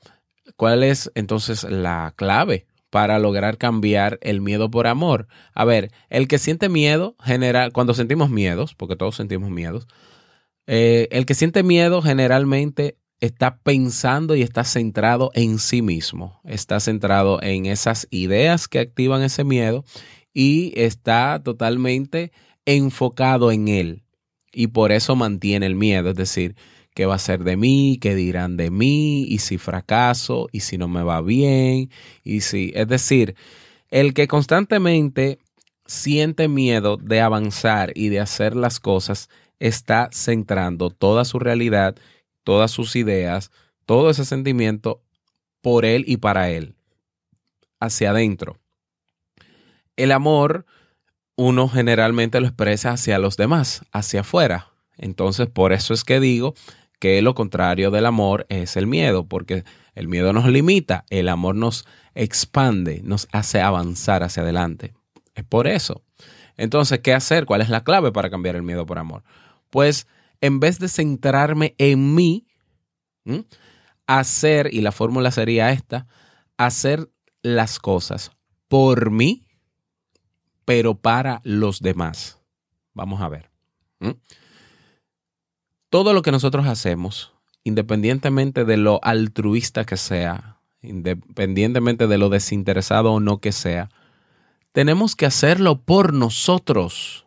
¿cuál 0.57 0.83
es 0.83 1.13
entonces 1.15 1.65
la 1.65 2.15
clave 2.17 2.67
para 2.89 3.19
lograr 3.19 3.59
cambiar 3.59 4.19
el 4.21 4.43
miedo 4.43 4.71
por 4.71 4.87
amor. 4.87 5.27
A 5.55 5.65
ver, 5.65 5.91
el 6.11 6.29
que 6.29 6.39
siente 6.39 6.69
miedo, 6.69 7.17
general, 7.23 7.73
cuando 7.73 7.95
sentimos 7.95 8.29
miedos, 8.29 8.75
porque 8.75 8.97
todos 8.97 9.17
sentimos 9.17 9.51
miedos, 9.51 9.87
eh, 10.67 11.09
el 11.11 11.25
que 11.25 11.33
siente 11.33 11.63
miedo 11.63 12.03
generalmente 12.03 12.99
está 13.23 13.59
pensando 13.59 14.35
y 14.35 14.43
está 14.43 14.65
centrado 14.65 15.31
en 15.35 15.61
sí 15.61 15.81
mismo, 15.81 16.41
está 16.45 16.81
centrado 16.81 17.41
en 17.41 17.67
esas 17.67 18.09
ideas 18.11 18.67
que 18.67 18.81
activan 18.81 19.23
ese 19.23 19.45
miedo 19.45 19.85
y 20.35 20.73
está 20.75 21.41
totalmente 21.45 22.33
enfocado 22.67 23.53
en 23.53 23.69
él. 23.69 24.03
Y 24.53 24.67
por 24.67 24.91
eso 24.91 25.15
mantiene 25.15 25.67
el 25.67 25.77
miedo, 25.77 26.11
es 26.11 26.17
decir, 26.17 26.57
qué 26.95 27.07
va 27.07 27.15
a 27.15 27.21
ser 27.21 27.45
de 27.45 27.57
mí, 27.57 27.97
qué 28.01 28.17
dirán 28.17 28.57
de 28.57 28.73
mí, 28.73 29.23
y 29.23 29.39
si 29.39 29.57
fracaso, 29.57 30.49
y 30.51 30.61
si 30.61 30.77
no 30.77 30.89
me 30.89 31.05
va 31.05 31.23
bien, 31.23 31.91
y 32.25 32.41
si, 32.41 32.73
es 32.75 32.89
decir, 32.89 33.37
el 33.89 34.15
que 34.15 34.27
constantemente 34.27 35.39
siente 35.87 36.49
miedo 36.49 36.97
de 36.97 37.21
avanzar 37.21 37.93
y 37.95 38.09
de 38.09 38.19
hacer 38.19 38.57
las 38.57 38.81
cosas, 38.81 39.31
está 39.61 40.11
centrando 40.13 40.91
toda 40.91 41.25
su 41.25 41.39
realidad, 41.39 41.95
todas 42.45 42.71
sus 42.71 42.97
ideas, 42.97 43.51
todo 43.87 44.11
ese 44.11 44.25
sentimiento 44.25 45.03
por 45.61 45.85
él 45.85 46.05
y 46.07 46.17
para 46.19 46.51
él, 46.51 46.75
hacia 47.81 48.11
adentro. 48.11 48.59
El 49.97 50.13
amor, 50.13 50.67
uno 51.37 51.69
generalmente 51.69 52.41
lo 52.41 52.47
expresa 52.47 52.93
hacia 52.93 53.19
los 53.19 53.37
demás, 53.37 53.83
hacia 53.93 54.21
afuera. 54.21 54.69
Entonces, 54.97 55.49
por 55.49 55.73
eso 55.73 55.95
es 55.95 56.05
que 56.05 56.21
digo 56.21 56.55
que 56.99 57.21
lo 57.23 57.35
contrario 57.35 57.91
del 57.91 58.07
amor 58.07 58.47
es 58.49 58.77
el 58.77 58.87
miedo, 58.87 59.27
porque 59.27 59.65
el 59.95 60.09
miedo 60.09 60.33
nos 60.33 60.47
limita, 60.47 61.05
el 61.11 61.29
amor 61.29 61.57
nos 61.57 61.85
expande, 62.15 63.01
nos 63.03 63.29
hace 63.33 63.61
avanzar 63.61 64.23
hacia 64.23 64.43
adelante. 64.43 64.95
Es 65.35 65.45
por 65.45 65.67
eso. 65.67 66.03
Entonces, 66.57 67.01
¿qué 67.01 67.15
hacer? 67.15 67.47
¿Cuál 67.47 67.61
es 67.61 67.69
la 67.69 67.85
clave 67.85 68.13
para 68.13 68.31
cambiar 68.31 68.57
el 68.57 68.63
miedo 68.63 68.87
por 68.87 68.99
amor? 68.99 69.25
Pues 69.71 70.07
en 70.43 70.61
vez 70.61 70.79
de 70.79 70.89
centrarme 70.89 71.75
en 71.79 72.15
mí, 72.15 72.47
hacer, 74.07 74.69
y 74.75 74.83
la 74.83 74.93
fórmula 74.93 75.31
sería 75.31 75.73
esta, 75.73 76.07
hacer 76.59 77.11
las 77.41 77.79
cosas 77.79 78.33
por 78.69 79.11
mí, 79.11 79.47
pero 80.67 80.95
para 80.95 81.41
los 81.45 81.81
demás. 81.81 82.39
Vamos 82.93 83.23
a 83.23 83.31
ver 83.31 83.51
todo 85.93 86.15
lo 86.15 86.23
que 86.23 86.33
nosotros 86.33 86.67
hacemos, 86.67 87.35
independientemente 87.65 88.65
de 88.65 88.79
lo 88.79 88.99
altruista 89.03 89.85
que 89.85 89.99
sea, 89.99 90.57
independientemente 90.81 92.07
de 92.07 92.17
lo 92.17 92.31
desinteresado 92.31 93.13
o 93.13 93.21
no 93.21 93.43
que 93.43 93.53
sea, 93.53 93.91
tenemos 94.73 95.17
que 95.17 95.27
hacerlo 95.27 95.83
por 95.83 96.15
nosotros. 96.15 97.27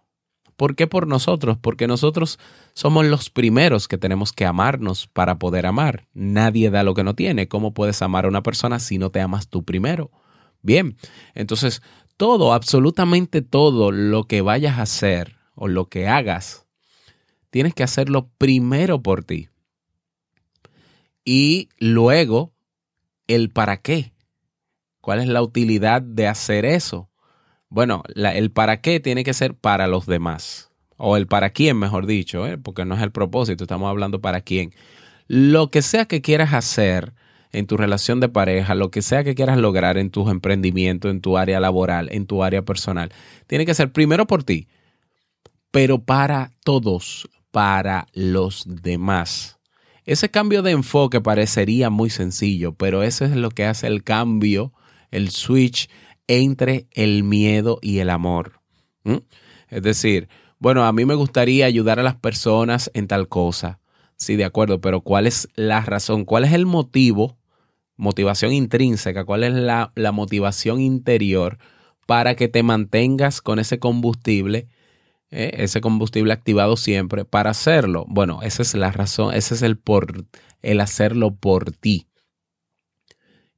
¿Por 0.58 0.76
qué 0.76 0.88
por 0.88 1.08
nosotros? 1.08 1.58
Porque 1.60 1.88
nosotros 1.88 2.40
somos 2.74 3.06
los 3.06 3.30
primeros 3.30 3.88
que 3.88 3.98
tenemos 3.98 4.32
que 4.32 4.46
amarnos 4.46 5.08
para 5.08 5.38
poder 5.38 5.66
amar. 5.66 6.08
Nadie 6.14 6.70
da 6.70 6.84
lo 6.84 6.94
que 6.94 7.04
no 7.04 7.14
tiene. 7.14 7.48
¿Cómo 7.48 7.74
puedes 7.74 8.02
amar 8.02 8.26
a 8.26 8.30
una 8.30 8.44
persona 8.44 8.80
si 8.80 8.98
no 8.98 9.10
te 9.10 9.22
amas 9.22 9.50
tú 9.50 9.64
primero? 9.64 10.12
Bien, 10.62 10.98
entonces 11.34 11.82
todo, 12.18 12.54
absolutamente 12.54 13.42
todo 13.42 13.92
lo 13.92 14.24
que 14.24 14.42
vayas 14.42 14.80
a 14.80 14.84
hacer 14.84 15.36
o 15.56 15.68
lo 15.68 15.90
que 15.90 16.08
hagas 16.08 16.66
tienes 17.56 17.74
que 17.74 17.84
hacerlo 17.84 18.30
primero 18.38 19.02
por 19.02 19.24
ti. 19.24 19.48
Y 21.24 21.70
luego, 21.80 22.54
el 23.28 23.50
para 23.50 23.78
qué. 23.78 24.12
¿Cuál 25.00 25.22
es 25.22 25.28
la 25.28 25.42
utilidad 25.42 26.02
de 26.02 26.28
hacer 26.28 26.66
eso? 26.66 27.10
Bueno, 27.70 28.04
el 28.16 28.52
para 28.52 28.82
qué 28.82 29.00
tiene 29.00 29.24
que 29.24 29.34
ser 29.34 29.56
para 29.56 29.88
los 29.88 30.06
demás. 30.06 30.72
O 30.98 31.18
el 31.18 31.28
para 31.28 31.50
quién, 31.50 31.78
mejor 31.78 32.06
dicho, 32.06 32.48
¿eh? 32.48 32.58
porque 32.58 32.86
no 32.86 32.96
es 32.96 33.02
el 33.02 33.12
propósito, 33.12 33.66
estamos 33.66 33.90
hablando 33.90 34.22
para 34.22 34.42
quién. 34.42 34.74
Lo 35.28 35.70
que 35.70 35.82
sea 35.82 36.06
que 36.06 36.22
quieras 36.22 36.54
hacer 36.54 37.14
en 37.52 37.68
tu 37.68 37.78
relación 37.78 38.20
de 38.20 38.30
pareja, 38.30 38.76
lo 38.76 38.92
que 38.92 39.02
sea 39.02 39.24
que 39.24 39.36
quieras 39.36 39.58
lograr 39.58 39.98
en 39.98 40.10
tus 40.10 40.30
emprendimientos, 40.30 41.12
en 41.12 41.22
tu 41.22 41.38
área 41.38 41.60
laboral, 41.60 42.10
en 42.12 42.28
tu 42.28 42.44
área 42.44 42.64
personal, 42.64 43.12
tiene 43.48 43.66
que 43.66 43.74
ser 43.74 43.92
primero 43.92 44.26
por 44.28 44.44
ti, 44.44 44.68
pero 45.72 46.00
para 46.00 46.52
todos, 46.64 47.30
para 47.52 48.08
los 48.14 48.66
demás. 48.68 49.58
Ese 50.06 50.30
cambio 50.30 50.62
de 50.62 50.72
enfoque 50.72 51.20
parecería 51.20 51.90
muy 51.90 52.10
sencillo, 52.10 52.74
pero 52.74 53.04
eso 53.04 53.26
es 53.26 53.32
lo 53.32 53.50
que 53.50 53.66
hace 53.66 53.88
el 53.88 54.04
cambio, 54.04 54.74
el 55.12 55.30
switch 55.30 55.90
entre 56.28 56.88
el 56.92 57.24
miedo 57.24 57.80
y 57.82 58.00
el 58.00 58.10
amor. 58.10 58.62
Es 59.70 59.82
decir, 59.82 60.30
bueno, 60.60 60.86
a 60.86 60.92
mí 60.92 61.06
me 61.06 61.16
gustaría 61.16 61.66
ayudar 61.66 62.00
a 62.00 62.04
las 62.04 62.16
personas 62.16 62.90
en 62.94 63.08
tal 63.08 63.28
cosa. 63.28 63.80
Sí, 64.18 64.36
de 64.36 64.46
acuerdo, 64.46 64.82
pero 64.82 65.02
¿cuál 65.02 65.28
es 65.28 65.50
la 65.56 65.82
razón? 65.82 66.26
¿Cuál 66.26 66.46
es 66.46 66.54
el 66.54 66.66
motivo? 66.66 67.38
Motivación 67.98 68.54
intrínseca, 68.54 69.26
¿cuál 69.26 69.44
es 69.44 69.54
la, 69.54 69.92
la 69.96 70.12
motivación 70.12 70.82
interior 70.82 71.58
para 72.06 72.36
que 72.36 72.48
te 72.48 72.64
mantengas 72.64 73.42
con 73.42 73.60
ese 73.60 73.80
combustible 73.80 74.68
¿eh? 75.32 75.52
ese 75.58 75.82
combustible 75.82 76.34
activado 76.34 76.78
siempre 76.78 77.26
para 77.26 77.52
hacerlo. 77.52 78.06
Bueno, 78.08 78.40
esa 78.42 78.62
es 78.62 78.74
la 78.74 78.92
razón, 78.92 79.34
ese 79.34 79.56
es 79.56 79.62
el 79.62 79.78
por 79.78 80.26
el 80.62 80.82
hacerlo 80.82 81.36
por 81.36 81.72
ti. 81.72 82.08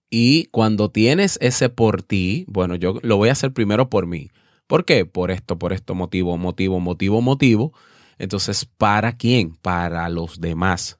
Y 0.09 0.45
cuando 0.45 0.89
tienes 0.89 1.37
ese 1.41 1.69
por 1.69 2.01
ti, 2.01 2.45
bueno, 2.47 2.75
yo 2.75 2.99
lo 3.01 3.17
voy 3.17 3.29
a 3.29 3.33
hacer 3.33 3.51
primero 3.51 3.89
por 3.89 4.07
mí. 4.07 4.29
¿Por 4.67 4.85
qué? 4.85 5.05
Por 5.05 5.31
esto, 5.31 5.57
por 5.57 5.73
esto 5.73 5.95
motivo, 5.95 6.37
motivo, 6.37 6.79
motivo, 6.79 7.21
motivo. 7.21 7.73
Entonces, 8.17 8.65
¿para 8.65 9.17
quién? 9.17 9.55
Para 9.55 10.07
los 10.09 10.39
demás. 10.39 10.99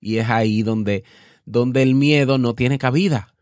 Y 0.00 0.18
es 0.18 0.28
ahí 0.28 0.62
donde, 0.62 1.04
donde 1.44 1.82
el 1.82 1.94
miedo 1.94 2.38
no 2.38 2.54
tiene 2.54 2.78
cabida. 2.78 3.34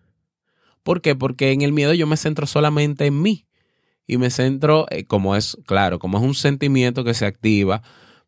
¿Por 0.82 1.00
qué? 1.00 1.16
Porque 1.16 1.52
en 1.52 1.62
el 1.62 1.72
miedo 1.72 1.94
yo 1.94 2.06
me 2.06 2.16
centro 2.16 2.46
solamente 2.46 3.06
en 3.06 3.20
mí 3.20 3.46
y 4.06 4.18
me 4.18 4.30
centro, 4.30 4.86
eh, 4.90 5.04
como 5.04 5.34
es, 5.34 5.58
claro, 5.66 5.98
como 5.98 6.18
es 6.18 6.24
un 6.24 6.34
sentimiento 6.34 7.02
que 7.04 7.14
se 7.14 7.26
activa 7.26 7.82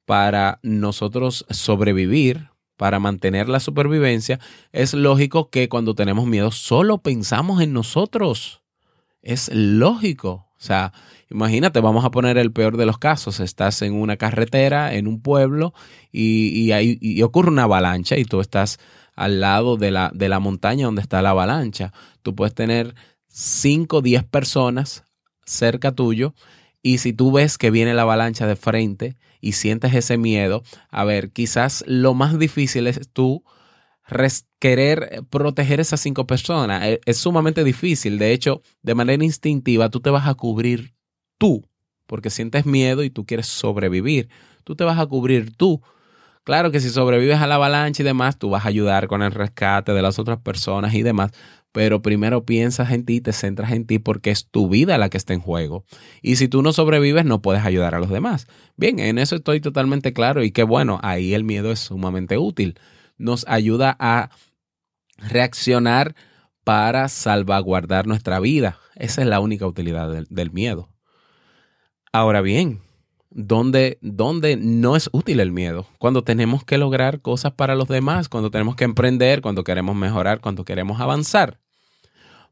para 0.05 0.59
nosotros 0.62 1.47
sobrevivir, 1.50 2.50
para 2.78 3.00
mantener 3.00 3.49
la 3.49 3.61
supervivencia, 3.61 4.38
es 4.73 4.94
lógico 4.94 5.50
que 5.50 5.68
cuando 5.68 5.94
tenemos 5.94 6.26
miedo 6.26 6.50
solo 6.52 6.99
pensamos 6.99 7.61
en 7.61 7.75
nosotros. 7.75 8.62
Es 9.20 9.50
lógico. 9.52 10.47
O 10.56 10.61
sea, 10.61 10.92
imagínate, 11.28 11.80
vamos 11.80 12.04
a 12.04 12.11
poner 12.11 12.38
el 12.38 12.52
peor 12.52 12.76
de 12.76 12.87
los 12.87 12.99
casos. 12.99 13.40
Estás 13.40 13.82
en 13.82 13.94
una 13.94 14.16
carretera, 14.16 14.94
en 14.94 15.08
un 15.08 15.20
pueblo, 15.20 15.75
y, 16.12 16.73
y, 16.73 17.23
ocurre 17.23 17.50
una 17.50 17.64
avalancha 17.64 18.16
y 18.16 18.25
tú 18.25 18.40
estás 18.40 18.78
al 19.16 19.40
lado 19.40 19.76
de 19.76 19.90
la, 19.90 20.11
de 20.14 20.28
la 20.28 20.38
montaña 20.38 20.87
donde 20.87 21.02
está 21.02 21.20
la 21.20 21.30
avalancha. 21.30 21.92
Tú 22.23 22.37
puedes 22.37 22.54
tener 22.54 22.94
5, 23.26 24.02
10 24.02 24.25
personas 24.25 25.04
cerca 25.44 25.92
tuyo 25.92 26.35
y 26.88 26.97
si 26.97 27.12
tú 27.12 27.30
ves 27.30 27.59
que 27.59 27.71
viene 27.71 27.92
la 27.92 28.02
avalancha 28.02 28.47
de 28.47 28.57
frente 28.57 29.18
y 29.42 29.52
sientes 29.52 29.92
ese 29.92 30.16
miedo, 30.16 30.62
a 30.88 31.04
ver, 31.04 31.33
quizás 31.33 31.85
lo 31.87 32.14
más 32.14 32.38
difícil 32.38 32.87
es 32.87 33.11
tú 33.12 33.45
querer 34.59 35.23
proteger 35.28 35.80
esas 35.80 36.00
cinco 36.00 36.26
personas. 36.26 36.87
Es, 36.87 37.00
es, 37.04 37.18
sumamente 37.18 37.62
difícil. 37.62 38.18
De 38.18 38.33
hecho, 38.33 38.62
de 38.80 38.95
manera 38.95 39.23
instintiva, 39.23 39.90
tú 39.90 40.00
te 40.00 40.09
vas 40.09 40.26
a 40.26 40.33
cubrir 40.33 40.95
tú, 41.37 41.62
porque 42.07 42.30
sientes 42.30 42.64
miedo 42.64 43.04
y 43.04 43.11
tú 43.11 43.26
quieres 43.26 43.49
sobrevivir. 43.49 44.30
Tú 44.64 44.75
te 44.75 44.85
vas 44.85 44.99
a 44.99 45.04
cubrir 45.04 45.54
tú. 45.54 45.83
Claro 46.42 46.71
que 46.71 46.80
si 46.80 46.88
sobrevives 46.88 47.42
a 47.42 47.47
la 47.47 47.57
avalancha 47.57 48.02
y 48.02 48.07
demás, 48.07 48.38
tú 48.38 48.49
vas 48.49 48.64
a 48.64 48.68
ayudar 48.68 49.09
con 49.09 49.23
el 49.23 49.33
rescate 49.33 49.92
de 49.92 50.00
las 50.00 50.18
otras 50.18 50.38
personas 50.38 50.95
y 50.95 51.02
demás, 51.02 51.33
pero 51.72 52.02
primero 52.02 52.44
piensas 52.44 52.90
en 52.92 53.04
ti, 53.04 53.20
te 53.20 53.32
centras 53.32 53.72
en 53.72 53.87
ti 53.87 53.98
porque 53.98 54.30
es 54.30 54.48
tu 54.48 54.68
vida 54.68 54.98
la 54.98 55.10
que 55.10 55.16
está 55.16 55.34
en 55.34 55.40
juego. 55.40 55.84
Y 56.22 56.37
si 56.37 56.48
tú 56.48 56.62
no 56.62 56.72
sobrevives, 56.72 57.25
no 57.25 57.42
puedes 57.42 57.64
ayudar 57.64 57.94
a 57.94 58.00
los 58.00 58.10
demás. 58.10 58.46
Bien, 58.76 58.98
en 58.98 59.18
eso 59.18 59.37
estoy 59.37 59.60
totalmente 59.60 60.12
claro 60.12 60.42
y 60.42 60.50
qué 60.50 60.62
bueno, 60.62 60.98
ahí 61.02 61.34
el 61.34 61.44
miedo 61.44 61.70
es 61.70 61.80
sumamente 61.80 62.38
útil. 62.38 62.78
Nos 63.16 63.46
ayuda 63.48 63.96
a 63.98 64.30
reaccionar 65.18 66.14
para 66.64 67.08
salvaguardar 67.08 68.06
nuestra 68.06 68.40
vida. 68.40 68.78
Esa 68.94 69.22
es 69.22 69.28
la 69.28 69.40
única 69.40 69.66
utilidad 69.66 70.10
del 70.28 70.50
miedo. 70.50 70.88
Ahora 72.12 72.40
bien, 72.40 72.80
¿dónde, 73.30 73.99
¿dónde 74.00 74.56
no 74.56 74.97
es 74.97 75.08
útil 75.12 75.40
el 75.40 75.52
miedo? 75.52 75.87
Cuando 75.99 76.23
tenemos 76.25 76.64
que 76.64 76.78
lograr 76.78 77.20
cosas 77.20 77.52
para 77.52 77.75
los 77.75 77.88
demás, 77.88 78.28
cuando 78.28 78.50
tenemos 78.50 78.76
que 78.76 78.85
emprender, 78.85 79.40
cuando 79.40 79.64
queremos 79.64 79.97
mejorar, 79.97 80.40
cuando 80.40 80.64
queremos 80.64 81.00
avanzar. 81.00 81.58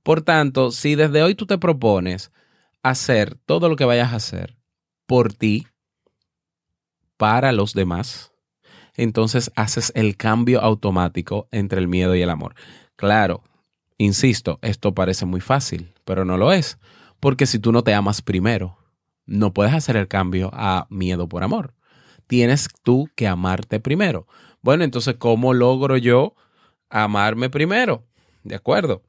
Por 0.02 0.23
tanto, 0.23 0.71
si 0.71 0.95
desde 0.95 1.23
hoy 1.23 1.35
tú 1.35 1.47
te 1.47 1.59
propones 1.59 2.30
hacer 2.83 3.37
todo 3.47 3.68
lo 3.68 3.76
que 3.76 3.85
vayas 3.85 4.12
a 4.12 4.16
hacer 4.16 4.56
por 5.06 5.33
ti, 5.33 5.66
para 7.16 7.52
los 7.52 7.73
demás, 7.73 8.33
entonces 8.95 9.50
haces 9.56 9.92
el 9.95 10.16
cambio 10.16 10.61
automático 10.61 11.49
entre 11.50 11.80
el 11.80 11.88
miedo 11.88 12.14
y 12.14 12.23
el 12.23 12.30
amor. 12.30 12.54
Claro, 12.97 13.42
insisto, 13.99 14.59
esto 14.62 14.95
parece 14.95 15.26
muy 15.26 15.40
fácil, 15.40 15.92
pero 16.04 16.25
no 16.25 16.37
lo 16.37 16.52
es, 16.52 16.78
porque 17.21 17.47
si 17.47 17.59
tú 17.59 17.73
no 17.73 17.83
te 17.83 17.95
amas 17.95 18.23
primero, 18.23 18.78
no 19.26 19.52
puedes 19.52 19.75
hacer 19.75 19.97
el 19.97 20.09
cambio 20.09 20.50
a 20.52 20.87
miedo 20.88 21.28
por 21.28 21.42
amor. 21.42 21.75
Tienes 22.26 22.68
tú 22.83 23.09
que 23.14 23.28
amarte 23.28 23.80
primero. 23.80 24.26
Bueno, 24.62 24.85
entonces, 24.85 25.16
¿cómo 25.18 25.54
logro 25.54 25.97
yo 25.97 26.35
amarme 26.88 27.50
primero? 27.50 28.04
¿De 28.42 28.54
acuerdo? 28.54 29.02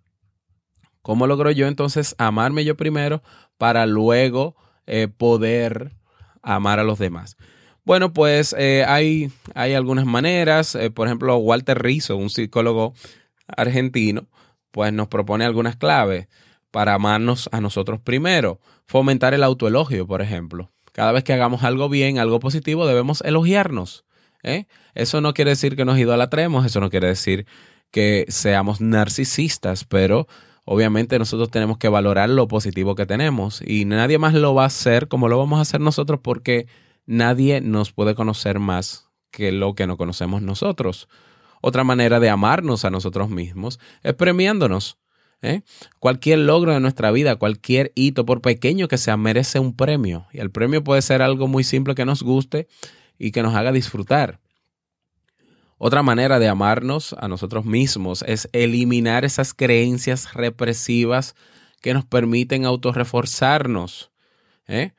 ¿Cómo 1.01 1.25
logro 1.25 1.51
yo 1.51 1.67
entonces 1.67 2.15
amarme 2.17 2.65
yo 2.65 2.75
primero 2.75 3.23
para 3.57 3.85
luego 3.85 4.55
eh, 4.85 5.07
poder 5.07 5.93
amar 6.41 6.79
a 6.79 6.83
los 6.83 6.99
demás? 6.99 7.37
Bueno, 7.85 8.11
pues 8.11 8.53
eh, 8.57 8.83
hay, 8.85 9.31
hay, 9.55 9.73
algunas 9.73 10.05
maneras. 10.05 10.75
Eh, 10.75 10.91
por 10.91 11.07
ejemplo, 11.07 11.37
Walter 11.37 11.81
Rizzo, 11.81 12.17
un 12.17 12.29
psicólogo 12.29 12.93
argentino, 13.47 14.27
pues 14.71 14.91
nos 14.91 15.07
propone 15.07 15.45
algunas 15.45 15.77
claves 15.77 16.27
para 16.77 16.93
amarnos 16.93 17.49
a 17.51 17.59
nosotros 17.59 17.99
primero. 17.99 18.59
Fomentar 18.85 19.33
el 19.33 19.41
autoelogio, 19.41 20.05
por 20.05 20.21
ejemplo. 20.21 20.69
Cada 20.91 21.11
vez 21.11 21.23
que 21.23 21.33
hagamos 21.33 21.63
algo 21.63 21.89
bien, 21.89 22.19
algo 22.19 22.39
positivo, 22.39 22.85
debemos 22.85 23.21
elogiarnos. 23.21 24.05
¿eh? 24.43 24.67
Eso 24.93 25.19
no 25.19 25.33
quiere 25.33 25.49
decir 25.49 25.75
que 25.75 25.85
nos 25.85 25.97
idolatremos, 25.97 26.67
eso 26.67 26.79
no 26.79 26.91
quiere 26.91 27.07
decir 27.07 27.47
que 27.89 28.25
seamos 28.27 28.79
narcisistas, 28.79 29.85
pero 29.85 30.27
obviamente 30.65 31.17
nosotros 31.17 31.49
tenemos 31.49 31.79
que 31.79 31.89
valorar 31.89 32.29
lo 32.29 32.47
positivo 32.47 32.93
que 32.93 33.07
tenemos 33.07 33.59
y 33.65 33.85
nadie 33.85 34.19
más 34.19 34.35
lo 34.35 34.53
va 34.53 34.61
a 34.61 34.67
hacer 34.67 35.07
como 35.07 35.29
lo 35.29 35.39
vamos 35.39 35.57
a 35.57 35.63
hacer 35.63 35.81
nosotros 35.81 36.19
porque 36.21 36.67
nadie 37.07 37.59
nos 37.59 37.91
puede 37.91 38.13
conocer 38.13 38.59
más 38.59 39.09
que 39.31 39.51
lo 39.51 39.73
que 39.73 39.87
no 39.87 39.97
conocemos 39.97 40.43
nosotros. 40.43 41.09
Otra 41.59 41.83
manera 41.83 42.19
de 42.19 42.29
amarnos 42.29 42.85
a 42.85 42.91
nosotros 42.91 43.31
mismos 43.31 43.79
es 44.03 44.13
premiándonos. 44.13 44.99
¿Eh? 45.41 45.61
Cualquier 45.99 46.39
logro 46.39 46.73
de 46.73 46.79
nuestra 46.79 47.11
vida, 47.11 47.35
cualquier 47.35 47.91
hito, 47.95 48.25
por 48.25 48.41
pequeño 48.41 48.87
que 48.87 48.97
sea, 48.97 49.17
merece 49.17 49.59
un 49.59 49.75
premio. 49.75 50.27
Y 50.31 50.39
el 50.39 50.51
premio 50.51 50.83
puede 50.83 51.01
ser 51.01 51.21
algo 51.21 51.47
muy 51.47 51.63
simple 51.63 51.95
que 51.95 52.05
nos 52.05 52.23
guste 52.23 52.67
y 53.17 53.31
que 53.31 53.43
nos 53.43 53.55
haga 53.55 53.71
disfrutar. 53.71 54.39
Otra 55.79 56.01
manera 56.01 56.39
de 56.39 56.47
amarnos 56.47 57.15
a 57.19 57.27
nosotros 57.27 57.65
mismos 57.65 58.23
es 58.27 58.49
eliminar 58.51 59.25
esas 59.25 59.53
creencias 59.53 60.33
represivas 60.33 61.35
que 61.81 61.93
nos 61.93 62.03
permiten 62.03 62.65
autorreforzarnos. 62.65 64.11
¿eh? 64.67 64.93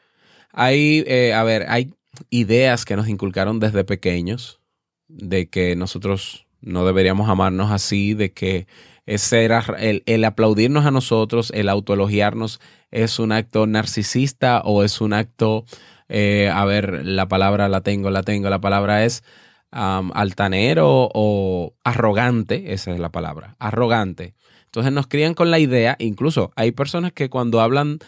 Hay, 0.52 1.04
eh, 1.06 1.34
a 1.34 1.42
ver, 1.42 1.66
hay 1.68 1.92
ideas 2.30 2.84
que 2.84 2.96
nos 2.96 3.08
inculcaron 3.08 3.58
desde 3.58 3.84
pequeños 3.84 4.60
de 5.08 5.48
que 5.48 5.74
nosotros 5.74 6.46
no 6.60 6.86
deberíamos 6.86 7.28
amarnos 7.28 7.72
así, 7.72 8.14
de 8.14 8.32
que 8.32 8.66
ese 9.08 9.42
era 9.42 9.64
el, 9.78 10.24
aplaudirnos 10.24 10.84
a 10.84 10.90
nosotros, 10.90 11.50
el 11.54 11.70
autoelogiarnos, 11.70 12.60
es 12.90 13.18
un 13.18 13.32
acto 13.32 13.66
narcisista 13.66 14.60
o 14.60 14.84
es 14.84 15.00
un 15.00 15.14
acto, 15.14 15.64
eh, 16.10 16.50
a 16.52 16.66
ver, 16.66 17.06
la 17.06 17.26
palabra 17.26 17.70
la 17.70 17.80
tengo, 17.80 18.10
la 18.10 18.22
tengo, 18.22 18.50
la 18.50 18.60
palabra 18.60 19.06
es 19.06 19.24
altanero 19.70 21.10
o 21.14 21.74
arrogante, 21.84 22.74
esa 22.74 22.92
es 22.92 23.00
la 23.00 23.10
palabra, 23.10 23.56
arrogante. 23.58 24.34
Entonces 24.66 24.92
nos 24.92 25.06
crían 25.06 25.32
con 25.32 25.50
la 25.50 25.58
idea, 25.58 25.96
incluso 25.98 26.52
hay 26.54 26.72
personas 26.72 27.12
que 27.12 27.30
cuando 27.30 27.62
hablan 27.62 28.00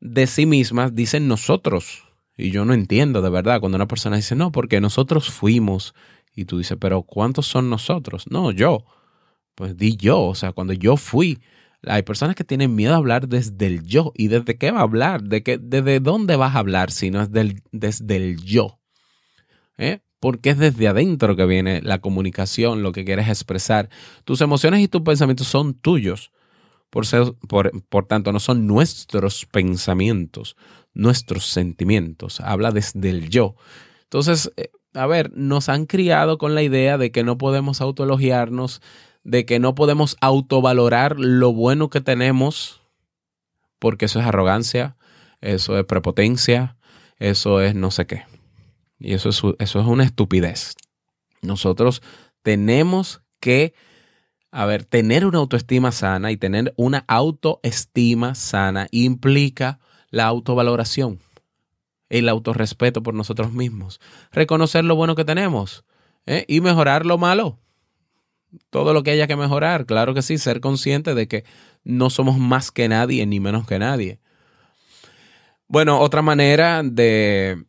de 0.00 0.26
sí 0.26 0.46
mismas 0.46 0.96
dicen 0.96 1.28
nosotros. 1.28 2.08
Y 2.36 2.50
yo 2.50 2.64
no 2.64 2.74
entiendo 2.74 3.22
de 3.22 3.30
verdad 3.30 3.60
cuando 3.60 3.76
una 3.76 3.86
persona 3.86 4.16
dice, 4.16 4.34
no, 4.34 4.50
porque 4.50 4.80
nosotros 4.80 5.30
fuimos. 5.30 5.94
Y 6.34 6.46
tú 6.46 6.58
dices, 6.58 6.76
pero 6.80 7.02
¿cuántos 7.02 7.46
son 7.46 7.70
nosotros? 7.70 8.24
No, 8.30 8.50
yo 8.50 8.84
pues 9.60 9.76
di 9.76 9.94
yo, 9.94 10.22
o 10.22 10.34
sea, 10.34 10.52
cuando 10.52 10.72
yo 10.72 10.96
fui. 10.96 11.38
Hay 11.86 12.02
personas 12.02 12.34
que 12.34 12.44
tienen 12.44 12.74
miedo 12.74 12.94
a 12.94 12.96
hablar 12.96 13.28
desde 13.28 13.66
el 13.66 13.84
yo. 13.84 14.10
¿Y 14.16 14.28
desde 14.28 14.56
qué 14.56 14.70
va 14.70 14.78
a 14.78 14.84
hablar? 14.84 15.22
¿De 15.22 15.42
qué, 15.42 15.58
¿Desde 15.58 16.00
dónde 16.00 16.34
vas 16.36 16.56
a 16.56 16.60
hablar 16.60 16.90
si 16.90 17.10
no 17.10 17.20
es 17.20 17.28
desde 17.30 18.16
el 18.16 18.42
yo? 18.42 18.78
¿Eh? 19.76 20.00
Porque 20.18 20.48
es 20.48 20.56
desde 20.56 20.88
adentro 20.88 21.36
que 21.36 21.44
viene 21.44 21.82
la 21.82 21.98
comunicación, 21.98 22.82
lo 22.82 22.92
que 22.92 23.04
quieres 23.04 23.28
expresar. 23.28 23.90
Tus 24.24 24.40
emociones 24.40 24.80
y 24.80 24.88
tus 24.88 25.02
pensamientos 25.02 25.46
son 25.46 25.74
tuyos. 25.74 26.32
Por, 26.88 27.04
ser, 27.04 27.34
por, 27.46 27.70
por 27.90 28.06
tanto, 28.06 28.32
no 28.32 28.40
son 28.40 28.66
nuestros 28.66 29.44
pensamientos, 29.44 30.56
nuestros 30.94 31.44
sentimientos. 31.44 32.40
Habla 32.40 32.70
desde 32.70 33.10
el 33.10 33.28
yo. 33.28 33.56
Entonces, 34.04 34.50
eh, 34.56 34.70
a 34.94 35.06
ver, 35.06 35.30
nos 35.34 35.68
han 35.68 35.84
criado 35.84 36.38
con 36.38 36.54
la 36.54 36.62
idea 36.62 36.96
de 36.96 37.12
que 37.12 37.24
no 37.24 37.36
podemos 37.36 37.82
autoelogiarnos, 37.82 38.80
de 39.24 39.44
que 39.44 39.58
no 39.58 39.74
podemos 39.74 40.16
autovalorar 40.20 41.18
lo 41.18 41.52
bueno 41.52 41.90
que 41.90 42.00
tenemos, 42.00 42.80
porque 43.78 44.06
eso 44.06 44.20
es 44.20 44.26
arrogancia, 44.26 44.96
eso 45.40 45.78
es 45.78 45.84
prepotencia, 45.84 46.76
eso 47.18 47.60
es 47.60 47.74
no 47.74 47.90
sé 47.90 48.06
qué. 48.06 48.24
Y 48.98 49.14
eso 49.14 49.30
es, 49.30 49.42
eso 49.58 49.80
es 49.80 49.86
una 49.86 50.04
estupidez. 50.04 50.74
Nosotros 51.42 52.02
tenemos 52.42 53.22
que, 53.40 53.74
a 54.50 54.66
ver, 54.66 54.84
tener 54.84 55.24
una 55.24 55.38
autoestima 55.38 55.92
sana 55.92 56.32
y 56.32 56.36
tener 56.36 56.74
una 56.76 57.04
autoestima 57.08 58.34
sana 58.34 58.88
implica 58.90 59.80
la 60.10 60.26
autovaloración, 60.26 61.20
el 62.08 62.28
autorrespeto 62.28 63.02
por 63.02 63.14
nosotros 63.14 63.52
mismos, 63.52 64.00
reconocer 64.32 64.84
lo 64.84 64.96
bueno 64.96 65.14
que 65.14 65.24
tenemos 65.24 65.84
¿eh? 66.26 66.44
y 66.48 66.60
mejorar 66.60 67.06
lo 67.06 67.16
malo 67.16 67.58
todo 68.70 68.92
lo 68.92 69.02
que 69.02 69.12
haya 69.12 69.26
que 69.26 69.36
mejorar, 69.36 69.86
claro 69.86 70.14
que 70.14 70.22
sí, 70.22 70.38
ser 70.38 70.60
consciente 70.60 71.14
de 71.14 71.28
que 71.28 71.44
no 71.84 72.10
somos 72.10 72.38
más 72.38 72.70
que 72.70 72.88
nadie 72.88 73.26
ni 73.26 73.40
menos 73.40 73.66
que 73.66 73.78
nadie. 73.78 74.18
Bueno, 75.68 76.00
otra 76.00 76.20
manera 76.20 76.82
de, 76.82 77.64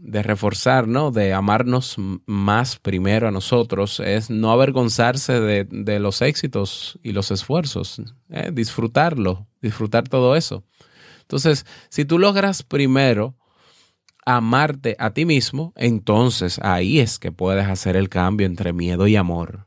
de 0.00 0.22
reforzar, 0.22 0.88
¿no? 0.88 1.10
De 1.10 1.32
amarnos 1.34 1.96
más 2.26 2.78
primero 2.78 3.28
a 3.28 3.30
nosotros 3.30 4.00
es 4.00 4.30
no 4.30 4.50
avergonzarse 4.50 5.40
de, 5.40 5.98
los 6.00 6.22
éxitos 6.22 6.98
y 7.02 7.12
los 7.12 7.30
esfuerzos, 7.30 8.00
¿eh? 8.30 8.50
disfrutarlo, 8.52 9.46
disfrutar 9.60 10.08
todo 10.08 10.36
eso. 10.36 10.64
Entonces, 11.20 11.66
si 11.90 12.04
tú 12.04 12.18
logras 12.18 12.62
primero 12.62 13.36
amarte 14.24 14.96
a 14.98 15.10
ti 15.10 15.26
mismo, 15.26 15.72
entonces 15.76 16.58
ahí 16.62 16.98
es 16.98 17.18
que 17.18 17.30
puedes 17.30 17.66
hacer 17.66 17.96
el 17.96 18.08
cambio 18.08 18.46
entre 18.46 18.72
miedo 18.72 19.06
y 19.06 19.16
amor. 19.16 19.66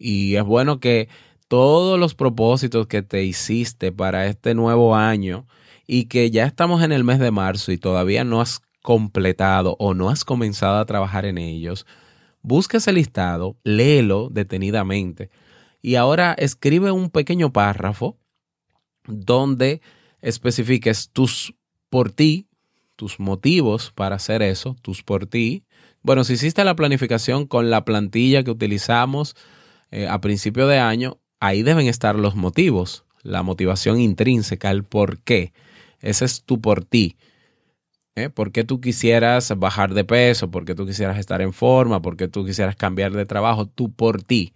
Y 0.00 0.36
es 0.36 0.44
bueno 0.44 0.80
que 0.80 1.08
todos 1.46 1.98
los 1.98 2.14
propósitos 2.14 2.86
que 2.86 3.02
te 3.02 3.22
hiciste 3.22 3.92
para 3.92 4.26
este 4.26 4.54
nuevo 4.54 4.96
año 4.96 5.46
y 5.86 6.06
que 6.06 6.30
ya 6.30 6.46
estamos 6.46 6.82
en 6.82 6.90
el 6.90 7.04
mes 7.04 7.18
de 7.18 7.30
marzo 7.30 7.70
y 7.70 7.76
todavía 7.76 8.24
no 8.24 8.40
has 8.40 8.62
completado 8.82 9.76
o 9.78 9.92
no 9.92 10.08
has 10.08 10.24
comenzado 10.24 10.78
a 10.78 10.86
trabajar 10.86 11.26
en 11.26 11.36
ellos, 11.36 11.86
busca 12.40 12.78
ese 12.78 12.92
listado, 12.92 13.56
léelo 13.62 14.30
detenidamente 14.30 15.30
y 15.82 15.96
ahora 15.96 16.34
escribe 16.38 16.92
un 16.92 17.10
pequeño 17.10 17.52
párrafo 17.52 18.16
donde 19.06 19.82
especifiques 20.22 21.10
tus 21.10 21.54
por 21.90 22.10
ti, 22.10 22.46
tus 22.96 23.18
motivos 23.18 23.92
para 23.94 24.16
hacer 24.16 24.42
eso, 24.42 24.76
tus 24.82 25.02
por 25.02 25.26
ti. 25.26 25.64
Bueno, 26.02 26.24
si 26.24 26.34
hiciste 26.34 26.64
la 26.64 26.76
planificación 26.76 27.46
con 27.46 27.70
la 27.70 27.84
plantilla 27.84 28.44
que 28.44 28.50
utilizamos 28.50 29.36
eh, 29.90 30.08
a 30.08 30.20
principio 30.20 30.66
de 30.66 30.78
año, 30.78 31.18
ahí 31.40 31.62
deben 31.62 31.86
estar 31.86 32.16
los 32.16 32.36
motivos, 32.36 33.04
la 33.22 33.42
motivación 33.42 34.00
intrínseca, 34.00 34.70
el 34.70 34.84
por 34.84 35.20
qué. 35.20 35.52
Ese 36.00 36.24
es 36.24 36.44
tu 36.44 36.60
por 36.60 36.84
ti. 36.84 37.16
¿Eh? 38.16 38.28
¿Por 38.28 38.52
qué 38.52 38.64
tú 38.64 38.80
quisieras 38.80 39.52
bajar 39.58 39.94
de 39.94 40.04
peso? 40.04 40.50
¿Por 40.50 40.64
qué 40.64 40.74
tú 40.74 40.86
quisieras 40.86 41.18
estar 41.18 41.40
en 41.42 41.52
forma? 41.52 42.02
¿Por 42.02 42.16
qué 42.16 42.28
tú 42.28 42.44
quisieras 42.44 42.76
cambiar 42.76 43.12
de 43.12 43.26
trabajo? 43.26 43.66
Tú 43.66 43.92
por 43.92 44.22
ti. 44.22 44.52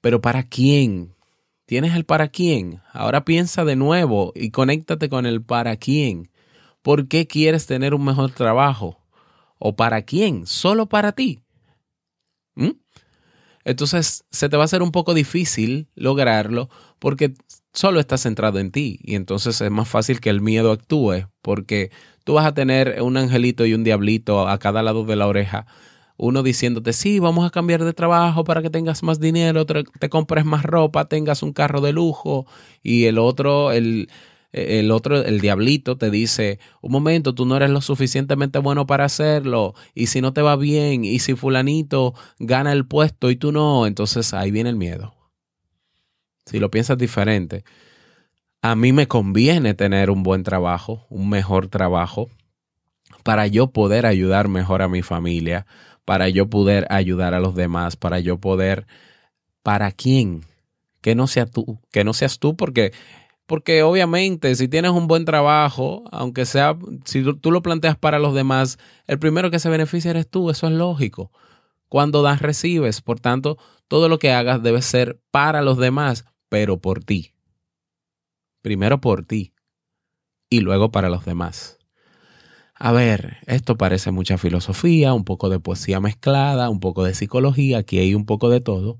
Pero 0.00 0.20
¿para 0.20 0.44
quién? 0.44 1.14
¿Tienes 1.66 1.94
el 1.94 2.04
para 2.04 2.28
quién? 2.28 2.80
Ahora 2.92 3.24
piensa 3.24 3.64
de 3.64 3.74
nuevo 3.74 4.32
y 4.36 4.50
conéctate 4.50 5.08
con 5.08 5.26
el 5.26 5.42
para 5.42 5.76
quién. 5.76 6.30
¿Por 6.80 7.08
qué 7.08 7.26
quieres 7.26 7.66
tener 7.66 7.92
un 7.92 8.04
mejor 8.04 8.30
trabajo? 8.30 9.00
¿O 9.58 9.74
para 9.74 10.02
quién? 10.02 10.46
¿Solo 10.46 10.86
para 10.86 11.12
ti? 11.12 11.40
¿Mm? 12.54 12.70
Entonces 13.66 14.24
se 14.30 14.48
te 14.48 14.56
va 14.56 14.62
a 14.62 14.66
hacer 14.66 14.80
un 14.80 14.92
poco 14.92 15.12
difícil 15.12 15.88
lograrlo 15.96 16.70
porque 17.00 17.34
solo 17.72 17.98
estás 17.98 18.22
centrado 18.22 18.60
en 18.60 18.70
ti 18.70 19.00
y 19.02 19.16
entonces 19.16 19.60
es 19.60 19.70
más 19.72 19.88
fácil 19.88 20.20
que 20.20 20.30
el 20.30 20.40
miedo 20.40 20.70
actúe 20.70 21.26
porque 21.42 21.90
tú 22.24 22.34
vas 22.34 22.46
a 22.46 22.54
tener 22.54 23.02
un 23.02 23.16
angelito 23.16 23.66
y 23.66 23.74
un 23.74 23.82
diablito 23.82 24.48
a 24.48 24.58
cada 24.58 24.84
lado 24.84 25.04
de 25.04 25.16
la 25.16 25.26
oreja 25.26 25.66
uno 26.16 26.42
diciéndote, 26.42 26.92
sí, 26.92 27.18
vamos 27.18 27.46
a 27.46 27.50
cambiar 27.50 27.84
de 27.84 27.92
trabajo 27.92 28.44
para 28.44 28.62
que 28.62 28.70
tengas 28.70 29.02
más 29.02 29.20
dinero, 29.20 29.66
te, 29.66 30.08
compres 30.08 30.44
más 30.44 30.62
ropa, 30.62 31.06
tengas 31.08 31.42
un 31.42 31.52
carro 31.52 31.82
de 31.82 31.92
lujo, 31.92 32.46
y 32.82 33.04
el 33.04 33.18
otro, 33.18 33.70
el, 33.70 34.08
el 34.56 34.90
otro, 34.90 35.22
el 35.22 35.40
diablito 35.40 35.98
te 35.98 36.10
dice, 36.10 36.58
un 36.80 36.92
momento, 36.92 37.34
tú 37.34 37.44
no 37.44 37.56
eres 37.56 37.70
lo 37.70 37.80
suficientemente 37.80 38.58
bueno 38.58 38.86
para 38.86 39.04
hacerlo, 39.04 39.74
y 39.94 40.06
si 40.06 40.20
no 40.20 40.32
te 40.32 40.42
va 40.42 40.56
bien, 40.56 41.04
y 41.04 41.18
si 41.18 41.34
fulanito 41.34 42.14
gana 42.38 42.72
el 42.72 42.86
puesto 42.86 43.30
y 43.30 43.36
tú 43.36 43.52
no, 43.52 43.86
entonces 43.86 44.32
ahí 44.34 44.50
viene 44.50 44.70
el 44.70 44.76
miedo. 44.76 45.14
Si 46.46 46.58
lo 46.58 46.70
piensas 46.70 46.96
diferente, 46.96 47.64
a 48.62 48.74
mí 48.76 48.92
me 48.92 49.06
conviene 49.06 49.74
tener 49.74 50.10
un 50.10 50.22
buen 50.22 50.42
trabajo, 50.42 51.06
un 51.10 51.28
mejor 51.28 51.68
trabajo, 51.68 52.30
para 53.22 53.46
yo 53.46 53.68
poder 53.72 54.06
ayudar 54.06 54.48
mejor 54.48 54.82
a 54.82 54.88
mi 54.88 55.02
familia, 55.02 55.66
para 56.04 56.28
yo 56.28 56.48
poder 56.48 56.86
ayudar 56.90 57.34
a 57.34 57.40
los 57.40 57.54
demás, 57.54 57.96
para 57.96 58.20
yo 58.20 58.38
poder, 58.38 58.86
¿para 59.62 59.92
quién? 59.92 60.44
Que 61.00 61.14
no 61.14 61.26
sea 61.26 61.46
tú, 61.46 61.80
que 61.90 62.04
no 62.04 62.14
seas 62.14 62.38
tú, 62.38 62.56
porque, 62.56 62.92
porque 63.46 63.82
obviamente 63.82 64.54
si 64.56 64.68
tienes 64.68 64.90
un 64.90 65.06
buen 65.06 65.24
trabajo, 65.24 66.04
aunque 66.10 66.44
sea, 66.44 66.76
si 67.04 67.22
tú 67.34 67.50
lo 67.50 67.62
planteas 67.62 67.96
para 67.96 68.18
los 68.18 68.34
demás, 68.34 68.78
el 69.06 69.18
primero 69.18 69.50
que 69.50 69.60
se 69.60 69.70
beneficia 69.70 70.10
eres 70.10 70.28
tú, 70.28 70.50
eso 70.50 70.66
es 70.66 70.72
lógico. 70.72 71.30
Cuando 71.88 72.22
das, 72.22 72.42
recibes, 72.42 73.00
por 73.00 73.20
tanto, 73.20 73.58
todo 73.86 74.08
lo 74.08 74.18
que 74.18 74.32
hagas 74.32 74.62
debe 74.62 74.82
ser 74.82 75.20
para 75.30 75.62
los 75.62 75.78
demás, 75.78 76.24
pero 76.48 76.78
por 76.78 77.04
ti. 77.04 77.34
Primero 78.62 79.00
por 79.00 79.24
ti 79.24 79.54
y 80.50 80.60
luego 80.60 80.90
para 80.90 81.08
los 81.08 81.24
demás. 81.24 81.78
A 82.74 82.92
ver, 82.92 83.38
esto 83.46 83.78
parece 83.78 84.10
mucha 84.10 84.36
filosofía, 84.36 85.14
un 85.14 85.24
poco 85.24 85.48
de 85.48 85.60
poesía 85.60 86.00
mezclada, 86.00 86.68
un 86.68 86.80
poco 86.80 87.04
de 87.04 87.14
psicología, 87.14 87.78
aquí 87.78 87.98
hay 88.00 88.14
un 88.14 88.26
poco 88.26 88.50
de 88.50 88.60
todo, 88.60 88.98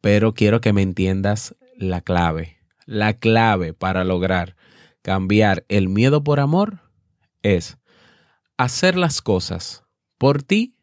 pero 0.00 0.34
quiero 0.34 0.60
que 0.60 0.72
me 0.72 0.82
entiendas 0.82 1.56
la 1.78 2.02
clave. 2.02 2.59
La 2.90 3.12
clave 3.12 3.72
para 3.72 4.02
lograr 4.02 4.56
cambiar 5.02 5.64
el 5.68 5.88
miedo 5.88 6.24
por 6.24 6.40
amor 6.40 6.80
es 7.40 7.78
hacer 8.56 8.96
las 8.96 9.22
cosas 9.22 9.84
por 10.18 10.42
ti 10.42 10.74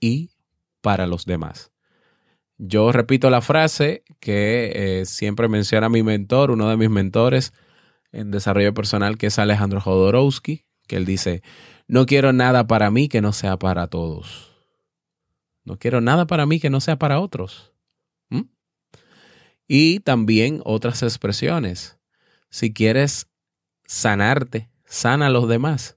y 0.00 0.30
para 0.80 1.06
los 1.06 1.26
demás. 1.26 1.70
Yo 2.58 2.90
repito 2.90 3.30
la 3.30 3.42
frase 3.42 4.02
que 4.18 4.72
eh, 4.74 5.06
siempre 5.06 5.46
menciona 5.46 5.88
mi 5.88 6.02
mentor, 6.02 6.50
uno 6.50 6.68
de 6.68 6.76
mis 6.76 6.90
mentores 6.90 7.52
en 8.10 8.32
desarrollo 8.32 8.74
personal, 8.74 9.16
que 9.16 9.28
es 9.28 9.38
Alejandro 9.38 9.80
Jodorowsky, 9.80 10.64
que 10.88 10.96
él 10.96 11.04
dice, 11.04 11.44
no 11.86 12.06
quiero 12.06 12.32
nada 12.32 12.66
para 12.66 12.90
mí 12.90 13.08
que 13.08 13.20
no 13.20 13.32
sea 13.32 13.56
para 13.56 13.86
todos. 13.86 14.50
No 15.62 15.78
quiero 15.78 16.00
nada 16.00 16.26
para 16.26 16.44
mí 16.44 16.58
que 16.58 16.70
no 16.70 16.80
sea 16.80 16.98
para 16.98 17.20
otros. 17.20 17.72
Y 19.72 20.00
también 20.00 20.62
otras 20.64 21.04
expresiones. 21.04 21.96
Si 22.48 22.72
quieres 22.72 23.28
sanarte, 23.86 24.68
sana 24.84 25.28
a 25.28 25.30
los 25.30 25.48
demás. 25.48 25.96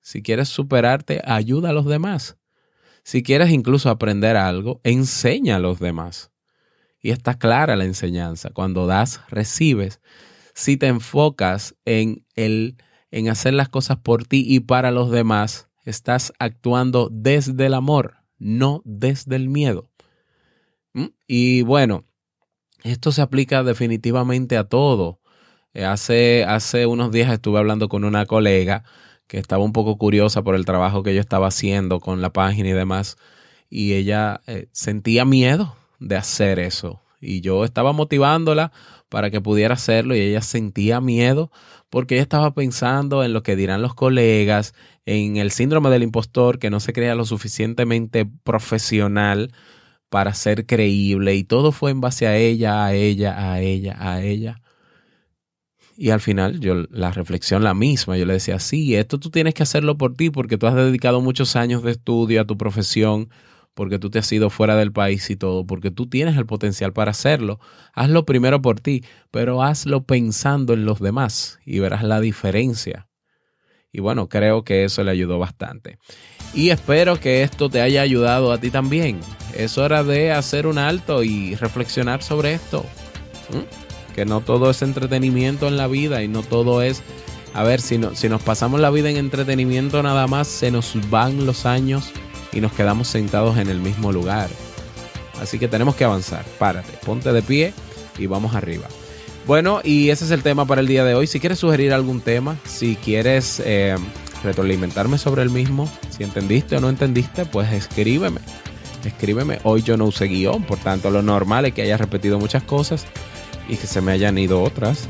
Si 0.00 0.22
quieres 0.22 0.48
superarte, 0.48 1.20
ayuda 1.26 1.68
a 1.68 1.72
los 1.74 1.84
demás. 1.84 2.38
Si 3.02 3.22
quieres 3.22 3.50
incluso 3.50 3.90
aprender 3.90 4.38
algo, 4.38 4.80
enseña 4.84 5.56
a 5.56 5.58
los 5.58 5.80
demás. 5.80 6.30
Y 6.98 7.10
está 7.10 7.34
clara 7.34 7.76
la 7.76 7.84
enseñanza. 7.84 8.48
Cuando 8.54 8.86
das, 8.86 9.20
recibes. 9.28 10.00
Si 10.54 10.78
te 10.78 10.86
enfocas 10.86 11.76
en 11.84 12.24
el 12.36 12.78
en 13.10 13.28
hacer 13.28 13.52
las 13.52 13.68
cosas 13.68 13.98
por 13.98 14.24
ti 14.24 14.46
y 14.48 14.60
para 14.60 14.92
los 14.92 15.10
demás, 15.10 15.68
estás 15.84 16.32
actuando 16.38 17.10
desde 17.12 17.66
el 17.66 17.74
amor, 17.74 18.16
no 18.38 18.80
desde 18.86 19.36
el 19.36 19.50
miedo. 19.50 19.90
¿Mm? 20.94 21.08
Y 21.26 21.60
bueno, 21.62 22.07
esto 22.82 23.12
se 23.12 23.22
aplica 23.22 23.62
definitivamente 23.62 24.56
a 24.56 24.64
todo. 24.64 25.20
Eh, 25.74 25.84
hace, 25.84 26.44
hace 26.44 26.86
unos 26.86 27.12
días 27.12 27.32
estuve 27.32 27.58
hablando 27.58 27.88
con 27.88 28.04
una 28.04 28.26
colega 28.26 28.84
que 29.26 29.38
estaba 29.38 29.62
un 29.62 29.72
poco 29.72 29.98
curiosa 29.98 30.42
por 30.42 30.54
el 30.54 30.64
trabajo 30.64 31.02
que 31.02 31.14
yo 31.14 31.20
estaba 31.20 31.48
haciendo 31.48 32.00
con 32.00 32.22
la 32.22 32.32
página 32.32 32.70
y 32.70 32.72
demás, 32.72 33.16
y 33.68 33.92
ella 33.92 34.40
eh, 34.46 34.68
sentía 34.72 35.24
miedo 35.24 35.76
de 35.98 36.16
hacer 36.16 36.58
eso. 36.58 37.02
Y 37.20 37.40
yo 37.40 37.64
estaba 37.64 37.92
motivándola 37.92 38.72
para 39.08 39.30
que 39.30 39.40
pudiera 39.40 39.74
hacerlo 39.74 40.14
y 40.14 40.20
ella 40.20 40.40
sentía 40.40 41.00
miedo 41.00 41.50
porque 41.90 42.14
ella 42.14 42.22
estaba 42.22 42.54
pensando 42.54 43.24
en 43.24 43.32
lo 43.32 43.42
que 43.42 43.56
dirán 43.56 43.82
los 43.82 43.94
colegas, 43.94 44.74
en 45.06 45.36
el 45.36 45.50
síndrome 45.50 45.90
del 45.90 46.02
impostor, 46.02 46.58
que 46.58 46.70
no 46.70 46.80
se 46.80 46.92
crea 46.92 47.14
lo 47.14 47.24
suficientemente 47.24 48.26
profesional 48.44 49.52
para 50.08 50.34
ser 50.34 50.66
creíble 50.66 51.34
y 51.34 51.44
todo 51.44 51.72
fue 51.72 51.90
en 51.90 52.00
base 52.00 52.26
a 52.26 52.36
ella, 52.36 52.84
a 52.84 52.94
ella, 52.94 53.52
a 53.52 53.60
ella, 53.60 53.96
a 53.98 54.22
ella. 54.22 54.62
Y 55.96 56.10
al 56.10 56.20
final 56.20 56.60
yo 56.60 56.84
la 56.90 57.10
reflexión 57.10 57.64
la 57.64 57.74
misma, 57.74 58.16
yo 58.16 58.24
le 58.24 58.34
decía, 58.34 58.60
sí, 58.60 58.94
esto 58.94 59.18
tú 59.18 59.30
tienes 59.30 59.54
que 59.54 59.64
hacerlo 59.64 59.98
por 59.98 60.14
ti 60.14 60.30
porque 60.30 60.56
tú 60.56 60.68
has 60.68 60.76
dedicado 60.76 61.20
muchos 61.20 61.56
años 61.56 61.82
de 61.82 61.90
estudio 61.90 62.40
a 62.40 62.46
tu 62.46 62.56
profesión, 62.56 63.30
porque 63.74 63.98
tú 63.98 64.08
te 64.08 64.20
has 64.20 64.30
ido 64.32 64.48
fuera 64.48 64.76
del 64.76 64.92
país 64.92 65.28
y 65.28 65.36
todo, 65.36 65.66
porque 65.66 65.90
tú 65.90 66.06
tienes 66.08 66.36
el 66.36 66.46
potencial 66.46 66.92
para 66.92 67.10
hacerlo. 67.10 67.58
Hazlo 67.94 68.24
primero 68.26 68.62
por 68.62 68.80
ti, 68.80 69.04
pero 69.32 69.62
hazlo 69.62 70.04
pensando 70.04 70.72
en 70.72 70.84
los 70.84 71.00
demás 71.00 71.58
y 71.66 71.80
verás 71.80 72.04
la 72.04 72.20
diferencia. 72.20 73.07
Y 73.92 74.00
bueno, 74.00 74.28
creo 74.28 74.64
que 74.64 74.84
eso 74.84 75.02
le 75.02 75.10
ayudó 75.10 75.38
bastante. 75.38 75.98
Y 76.54 76.70
espero 76.70 77.20
que 77.20 77.42
esto 77.42 77.68
te 77.68 77.80
haya 77.80 78.02
ayudado 78.02 78.52
a 78.52 78.58
ti 78.58 78.70
también. 78.70 79.20
Es 79.56 79.78
hora 79.78 80.02
de 80.02 80.32
hacer 80.32 80.66
un 80.66 80.78
alto 80.78 81.22
y 81.22 81.54
reflexionar 81.54 82.22
sobre 82.22 82.54
esto. 82.54 82.84
Que 84.14 84.24
no 84.24 84.40
todo 84.40 84.70
es 84.70 84.82
entretenimiento 84.82 85.68
en 85.68 85.76
la 85.76 85.86
vida 85.86 86.22
y 86.22 86.28
no 86.28 86.42
todo 86.42 86.82
es... 86.82 87.02
A 87.54 87.62
ver, 87.62 87.80
si, 87.80 87.98
no, 87.98 88.14
si 88.14 88.28
nos 88.28 88.42
pasamos 88.42 88.78
la 88.78 88.90
vida 88.90 89.08
en 89.10 89.16
entretenimiento 89.16 90.02
nada 90.02 90.26
más, 90.26 90.48
se 90.48 90.70
nos 90.70 90.94
van 91.10 91.46
los 91.46 91.64
años 91.64 92.12
y 92.52 92.60
nos 92.60 92.72
quedamos 92.72 93.08
sentados 93.08 93.56
en 93.56 93.68
el 93.68 93.80
mismo 93.80 94.12
lugar. 94.12 94.48
Así 95.40 95.58
que 95.58 95.68
tenemos 95.68 95.94
que 95.96 96.04
avanzar. 96.04 96.44
Párate, 96.58 96.92
ponte 97.04 97.32
de 97.32 97.42
pie 97.42 97.72
y 98.18 98.26
vamos 98.26 98.54
arriba. 98.54 98.86
Bueno, 99.48 99.80
y 99.82 100.10
ese 100.10 100.26
es 100.26 100.30
el 100.30 100.42
tema 100.42 100.66
para 100.66 100.82
el 100.82 100.86
día 100.86 101.06
de 101.06 101.14
hoy. 101.14 101.26
Si 101.26 101.40
quieres 101.40 101.58
sugerir 101.58 101.94
algún 101.94 102.20
tema, 102.20 102.58
si 102.66 102.96
quieres 102.96 103.62
eh, 103.64 103.96
retroalimentarme 104.44 105.16
sobre 105.16 105.40
el 105.40 105.48
mismo, 105.48 105.90
si 106.10 106.22
entendiste 106.22 106.76
o 106.76 106.80
no 106.80 106.90
entendiste, 106.90 107.46
pues 107.46 107.72
escríbeme. 107.72 108.42
Escríbeme. 109.06 109.58
Hoy 109.64 109.82
yo 109.82 109.96
no 109.96 110.04
usé 110.04 110.26
guion, 110.26 110.64
por 110.64 110.76
tanto 110.76 111.10
lo 111.10 111.22
normal 111.22 111.64
es 111.64 111.72
que 111.72 111.80
haya 111.80 111.96
repetido 111.96 112.38
muchas 112.38 112.62
cosas 112.62 113.06
y 113.70 113.76
que 113.76 113.86
se 113.86 114.02
me 114.02 114.12
hayan 114.12 114.36
ido 114.36 114.62
otras 114.62 115.08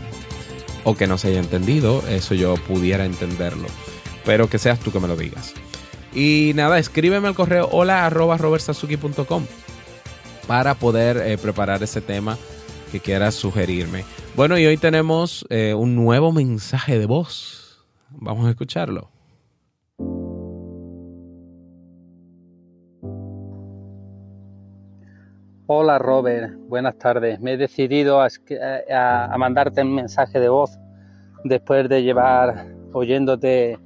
o 0.84 0.94
que 0.94 1.08
no 1.08 1.18
se 1.18 1.30
haya 1.30 1.40
entendido. 1.40 2.04
Eso 2.08 2.36
yo 2.36 2.54
pudiera 2.54 3.06
entenderlo. 3.06 3.66
Pero 4.24 4.48
que 4.48 4.60
seas 4.60 4.78
tú 4.78 4.92
que 4.92 5.00
me 5.00 5.08
lo 5.08 5.16
digas. 5.16 5.52
Y 6.14 6.52
nada, 6.54 6.78
escríbeme 6.78 7.26
al 7.26 7.34
correo 7.34 7.68
hola 7.72 8.08
para 10.46 10.74
poder 10.76 11.16
eh, 11.26 11.36
preparar 11.38 11.82
ese 11.82 12.00
tema 12.00 12.38
que 12.90 13.00
quieras 13.00 13.34
sugerirme. 13.34 14.04
Bueno, 14.36 14.58
y 14.58 14.66
hoy 14.66 14.76
tenemos 14.76 15.46
eh, 15.50 15.74
un 15.74 15.94
nuevo 15.94 16.32
mensaje 16.32 16.98
de 16.98 17.06
voz. 17.06 17.86
Vamos 18.10 18.46
a 18.46 18.50
escucharlo. 18.50 19.10
Hola 25.70 25.98
Robert, 25.98 26.54
buenas 26.66 26.96
tardes. 26.96 27.40
Me 27.40 27.52
he 27.52 27.56
decidido 27.58 28.22
a, 28.22 29.36
mandarte 29.36 29.82
un 29.82 29.94
mensaje 29.94 30.40
de 30.40 30.48
voz 30.48 30.78
después 31.44 31.90
de 31.90 32.02
llevar 32.02 32.68
oyéndote 32.94 33.78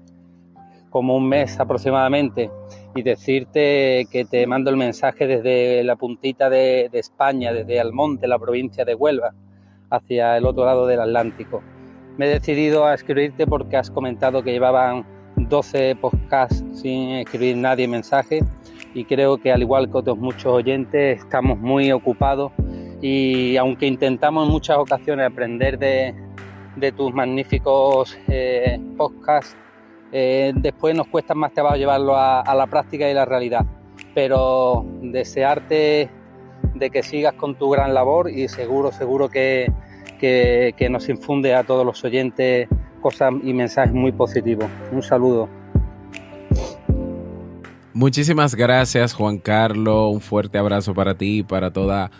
como 0.90 1.16
un 1.16 1.28
mes 1.28 1.58
aproximadamente 1.58 2.52
y 2.94 3.02
decirte 3.02 4.06
que 4.10 4.24
te 4.24 4.46
mando 4.46 4.70
el 4.70 4.76
mensaje 4.76 5.26
desde 5.26 5.82
la 5.84 5.96
puntita 5.96 6.50
de, 6.50 6.90
España, 6.92 7.52
desde 7.52 7.80
Almonte, 7.80 8.28
la 8.28 8.38
provincia 8.38 8.84
de 8.84 8.94
Huelva, 8.94 9.32
hacia 9.90 10.36
el 10.36 10.46
otro 10.46 10.64
lado 10.64 10.86
del 10.86 11.00
Atlántico. 11.00 11.62
Me 12.18 12.26
he 12.26 12.28
decidido 12.28 12.84
a 12.84 12.94
escribirte 12.94 13.46
porque 13.46 13.76
has 13.76 13.90
comentado 13.90 14.42
que 14.42 14.52
llevaban 14.52 15.06
12 15.36 15.96
podcasts 15.96 16.62
sin 16.74 17.10
escribir 17.10 17.56
nadie 17.56 17.88
mensaje 17.88 18.40
y 18.94 19.04
creo 19.04 19.38
que 19.38 19.52
al 19.52 19.62
igual 19.62 19.90
que 19.90 19.98
otros 19.98 20.18
muchos 20.18 20.52
oyentes 20.52 21.20
estamos 21.20 21.58
muy 21.58 21.90
ocupados 21.90 22.52
y 23.00 23.56
aunque 23.56 23.86
intentamos 23.86 24.46
en 24.46 24.52
muchas 24.52 24.76
ocasiones 24.78 25.26
aprender 25.26 25.78
de, 25.78 26.14
tus 26.96 27.12
magníficos 27.12 28.18
eh, 28.28 28.78
podcasts, 28.96 29.56
eh, 30.12 30.52
después 30.54 30.94
nos 30.94 31.08
cuesta 31.08 31.34
más 31.34 31.52
llevarlo 31.76 32.16
a, 32.16 32.54
la 32.54 32.66
práctica 32.66 33.10
y 33.10 33.14
la 33.14 33.24
realidad. 33.24 33.64
Pero 34.14 34.84
desearte 35.00 36.10
de 36.74 36.90
que 36.90 37.02
sigas 37.02 37.34
con 37.34 37.56
tu 37.56 37.70
gran 37.70 37.94
labor 37.94 38.30
y 38.30 38.48
seguro, 38.48 38.92
seguro 38.92 39.28
que, 39.28 39.72
que 40.20 40.88
nos 40.90 41.08
infunde 41.08 41.54
a 41.54 41.64
todos 41.64 41.84
los 41.84 42.04
oyentes 42.04 42.68
cosas 43.00 43.32
y 43.42 43.52
mensajes 43.52 43.92
muy 43.92 44.12
positivos. 44.12 44.70
Un 44.92 45.02
saludo. 45.02 45.48
Muchísimas 47.94 48.54
gracias 48.54 49.12
Juan 49.12 49.36
Carlos, 49.36 50.14
un 50.14 50.22
fuerte 50.22 50.56
abrazo 50.56 50.94
para 50.94 51.14
ti 51.14 51.40
y 51.40 51.42
para 51.42 51.72
toda, 51.72 52.10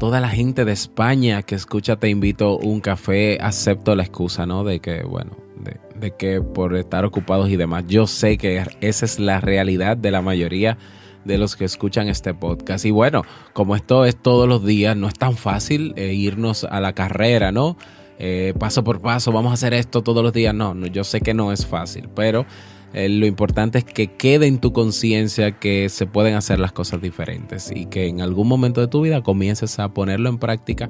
toda 0.00 0.20
la 0.20 0.30
gente 0.30 0.64
de 0.64 0.72
España 0.72 1.42
que 1.42 1.54
escucha 1.54 1.96
Te 1.96 2.08
invito 2.08 2.56
un 2.56 2.80
café, 2.80 3.36
acepto 3.38 3.94
la 3.94 4.04
excusa, 4.04 4.46
¿no? 4.46 4.64
De 4.64 4.80
que, 4.80 5.02
bueno, 5.02 5.32
de, 5.60 6.10
que 6.12 6.40
por 6.40 6.76
estar 6.76 7.04
ocupados 7.04 7.48
y 7.50 7.56
demás, 7.56 7.84
yo 7.88 8.06
sé 8.06 8.38
que 8.38 8.64
esa 8.80 9.04
es 9.04 9.18
la 9.18 9.40
realidad 9.40 9.96
de 9.96 10.10
la 10.10 10.22
mayoría 10.22 10.78
de 11.24 11.38
los 11.38 11.56
que 11.56 11.64
escuchan 11.64 12.08
este 12.08 12.34
podcast. 12.34 12.84
Y 12.84 12.90
bueno, 12.90 13.22
como 13.52 13.76
esto 13.76 14.04
es 14.04 14.16
todos 14.16 14.48
los 14.48 14.64
días, 14.64 14.96
no 14.96 15.08
es 15.08 15.14
tan 15.14 15.36
fácil 15.36 15.92
eh, 15.96 16.14
irnos 16.14 16.64
a 16.64 16.80
la 16.80 16.92
carrera, 16.94 17.52
¿no? 17.52 17.76
Eh, 18.18 18.54
paso 18.58 18.82
por 18.82 19.00
paso, 19.00 19.30
vamos 19.30 19.50
a 19.50 19.54
hacer 19.54 19.74
esto 19.74 20.02
todos 20.02 20.22
los 20.22 20.32
días. 20.32 20.54
No, 20.54 20.74
no 20.74 20.86
yo 20.86 21.04
sé 21.04 21.20
que 21.20 21.34
no 21.34 21.52
es 21.52 21.66
fácil, 21.66 22.08
pero 22.14 22.46
eh, 22.94 23.08
lo 23.08 23.26
importante 23.26 23.78
es 23.78 23.84
que 23.84 24.16
quede 24.16 24.46
en 24.46 24.58
tu 24.58 24.72
conciencia 24.72 25.52
que 25.58 25.88
se 25.88 26.06
pueden 26.06 26.34
hacer 26.34 26.58
las 26.58 26.72
cosas 26.72 27.02
diferentes 27.02 27.70
y 27.74 27.86
que 27.86 28.06
en 28.06 28.20
algún 28.20 28.48
momento 28.48 28.80
de 28.80 28.88
tu 28.88 29.02
vida 29.02 29.22
comiences 29.22 29.78
a 29.78 29.92
ponerlo 29.92 30.28
en 30.30 30.38
práctica 30.38 30.88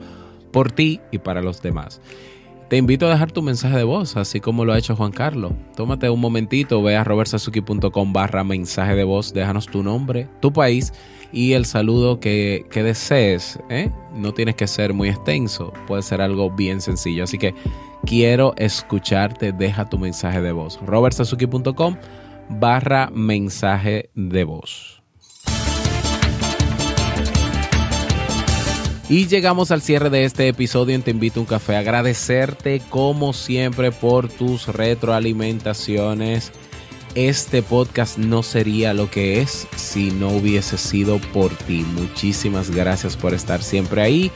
por 0.53 0.71
ti 0.71 1.01
y 1.11 1.19
para 1.19 1.43
los 1.43 1.61
demás. 1.61 2.01
Te 2.69 2.77
invito 2.77 3.07
a 3.07 3.11
dejar 3.11 3.33
tu 3.33 3.41
mensaje 3.41 3.79
de 3.79 3.85
voz, 3.85 4.19
así 4.19 4.41
como 4.41 4.67
lo 4.67 4.75
ha 4.75 4.79
hecho 4.79 4.95
Juan 4.95 5.11
Carlos. 5.11 5.53
Tómate 5.75 6.11
un 6.11 6.21
momentito, 6.21 6.83
ve 6.83 6.97
a 6.97 7.05
robertsazuki.com 7.05 8.13
barra 8.13 8.45
mensaje 8.45 8.95
de 8.95 9.05
voz, 9.05 9.33
déjanos 9.33 9.67
tu 9.67 9.83
nombre, 9.83 10.29
tu 10.41 10.53
país 10.53 10.93
y 11.33 11.55
el 11.55 11.65
saludo 11.65 12.21
que, 12.21 12.67
desees. 12.71 13.59
¿eh? 13.71 13.91
No 14.15 14.35
tienes 14.35 14.55
que 14.55 14.67
ser 14.67 14.93
muy 14.93 15.09
extenso, 15.09 15.73
puede 15.87 16.03
ser 16.03 16.21
algo 16.21 16.51
bien 16.51 16.83
sencillo. 16.83 17.25
Así 17.25 17.39
que 17.39 17.55
quiero 18.05 18.53
escucharte, 18.59 19.53
deja 19.53 19.89
tu 19.89 19.99
mensaje 19.99 20.43
de 20.43 20.53
voz. 20.53 20.79
robertsazuki.com 20.85 21.97
barra 22.51 23.09
mensaje 23.15 24.11
de 24.15 24.45
voz. 24.45 24.98
Y 29.09 29.27
llegamos 29.27 29.71
al 29.71 29.81
cierre 29.81 30.11
de 30.11 30.25
este 30.25 30.49
episodio 30.49 31.01
Te 31.01 31.11
invito 31.11 31.41
a 31.41 31.43
un 31.43 31.47
café. 31.47 31.77
Agradecerte 31.77 32.83
como 32.91 33.33
siempre 33.33 33.91
por 33.91 34.29
tus 34.29 34.67
retroalimentaciones 34.67 36.53
este 37.15 37.63
podcast 37.63 38.19
no 38.19 38.43
sería 38.45 38.95
lo 38.95 39.11
que 39.11 39.41
es 39.41 39.67
si 39.77 40.11
no 40.11 40.29
hubiese 40.29 40.79
sido 40.79 41.19
por 41.33 41.51
ti. 41.51 41.85
Muchísimas 41.95 42.71
gracias 42.71 43.17
por 43.17 43.35
estar 43.35 43.63
siempre 43.63 44.03
ahí. 44.03 44.31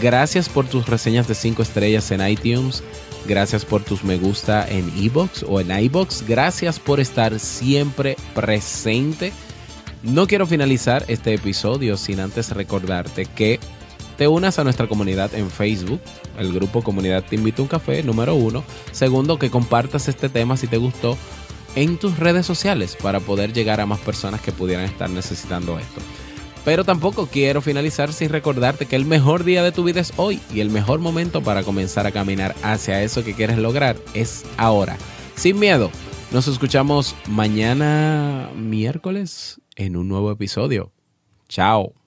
Gracias 0.00 0.48
por 0.48 0.66
tus 0.66 0.86
reseñas 0.86 1.28
de 1.28 1.34
5 1.34 1.60
estrellas 1.60 2.10
en 2.10 2.26
iTunes. 2.26 2.82
Gracias 3.26 3.64
por 3.64 3.82
tus 3.82 4.02
me 4.02 4.16
gusta 4.16 4.66
en 4.66 4.90
iBox 4.96 5.44
o 5.46 5.60
en 5.60 5.70
iBox. 5.70 6.26
Gracias 6.26 6.80
por 6.80 7.00
estar 7.00 7.38
siempre 7.38 8.16
presente. 8.34 9.32
No 10.02 10.26
quiero 10.26 10.46
finalizar 10.46 11.04
este 11.08 11.34
episodio 11.34 11.96
sin 11.96 12.20
antes 12.20 12.50
recordarte 12.50 13.26
que 13.26 13.60
te 14.16 14.28
unas 14.28 14.58
a 14.58 14.64
nuestra 14.64 14.86
comunidad 14.86 15.34
en 15.34 15.50
Facebook, 15.50 16.00
el 16.38 16.52
grupo 16.52 16.82
Comunidad 16.82 17.24
Te 17.24 17.36
Invito 17.36 17.62
a 17.62 17.64
un 17.64 17.68
Café, 17.68 18.02
número 18.02 18.34
uno. 18.34 18.64
Segundo, 18.92 19.38
que 19.38 19.50
compartas 19.50 20.08
este 20.08 20.28
tema 20.28 20.56
si 20.56 20.66
te 20.66 20.76
gustó 20.76 21.16
en 21.74 21.98
tus 21.98 22.18
redes 22.18 22.46
sociales 22.46 22.96
para 23.00 23.20
poder 23.20 23.52
llegar 23.52 23.80
a 23.80 23.86
más 23.86 24.00
personas 24.00 24.40
que 24.40 24.52
pudieran 24.52 24.84
estar 24.84 25.08
necesitando 25.10 25.78
esto. 25.78 26.00
Pero 26.64 26.84
tampoco 26.84 27.26
quiero 27.26 27.60
finalizar 27.60 28.12
sin 28.12 28.28
recordarte 28.28 28.86
que 28.86 28.94
el 28.94 29.04
mejor 29.04 29.42
día 29.42 29.64
de 29.64 29.72
tu 29.72 29.82
vida 29.82 30.00
es 30.00 30.12
hoy 30.16 30.40
y 30.54 30.60
el 30.60 30.70
mejor 30.70 31.00
momento 31.00 31.42
para 31.42 31.64
comenzar 31.64 32.06
a 32.06 32.12
caminar 32.12 32.54
hacia 32.62 33.02
eso 33.02 33.24
que 33.24 33.34
quieres 33.34 33.58
lograr 33.58 33.96
es 34.14 34.44
ahora. 34.56 34.96
Sin 35.34 35.58
miedo, 35.58 35.90
nos 36.30 36.46
escuchamos 36.46 37.16
mañana 37.26 38.50
miércoles 38.54 39.60
en 39.74 39.96
un 39.96 40.06
nuevo 40.06 40.30
episodio. 40.30 40.92
Chao. 41.48 42.01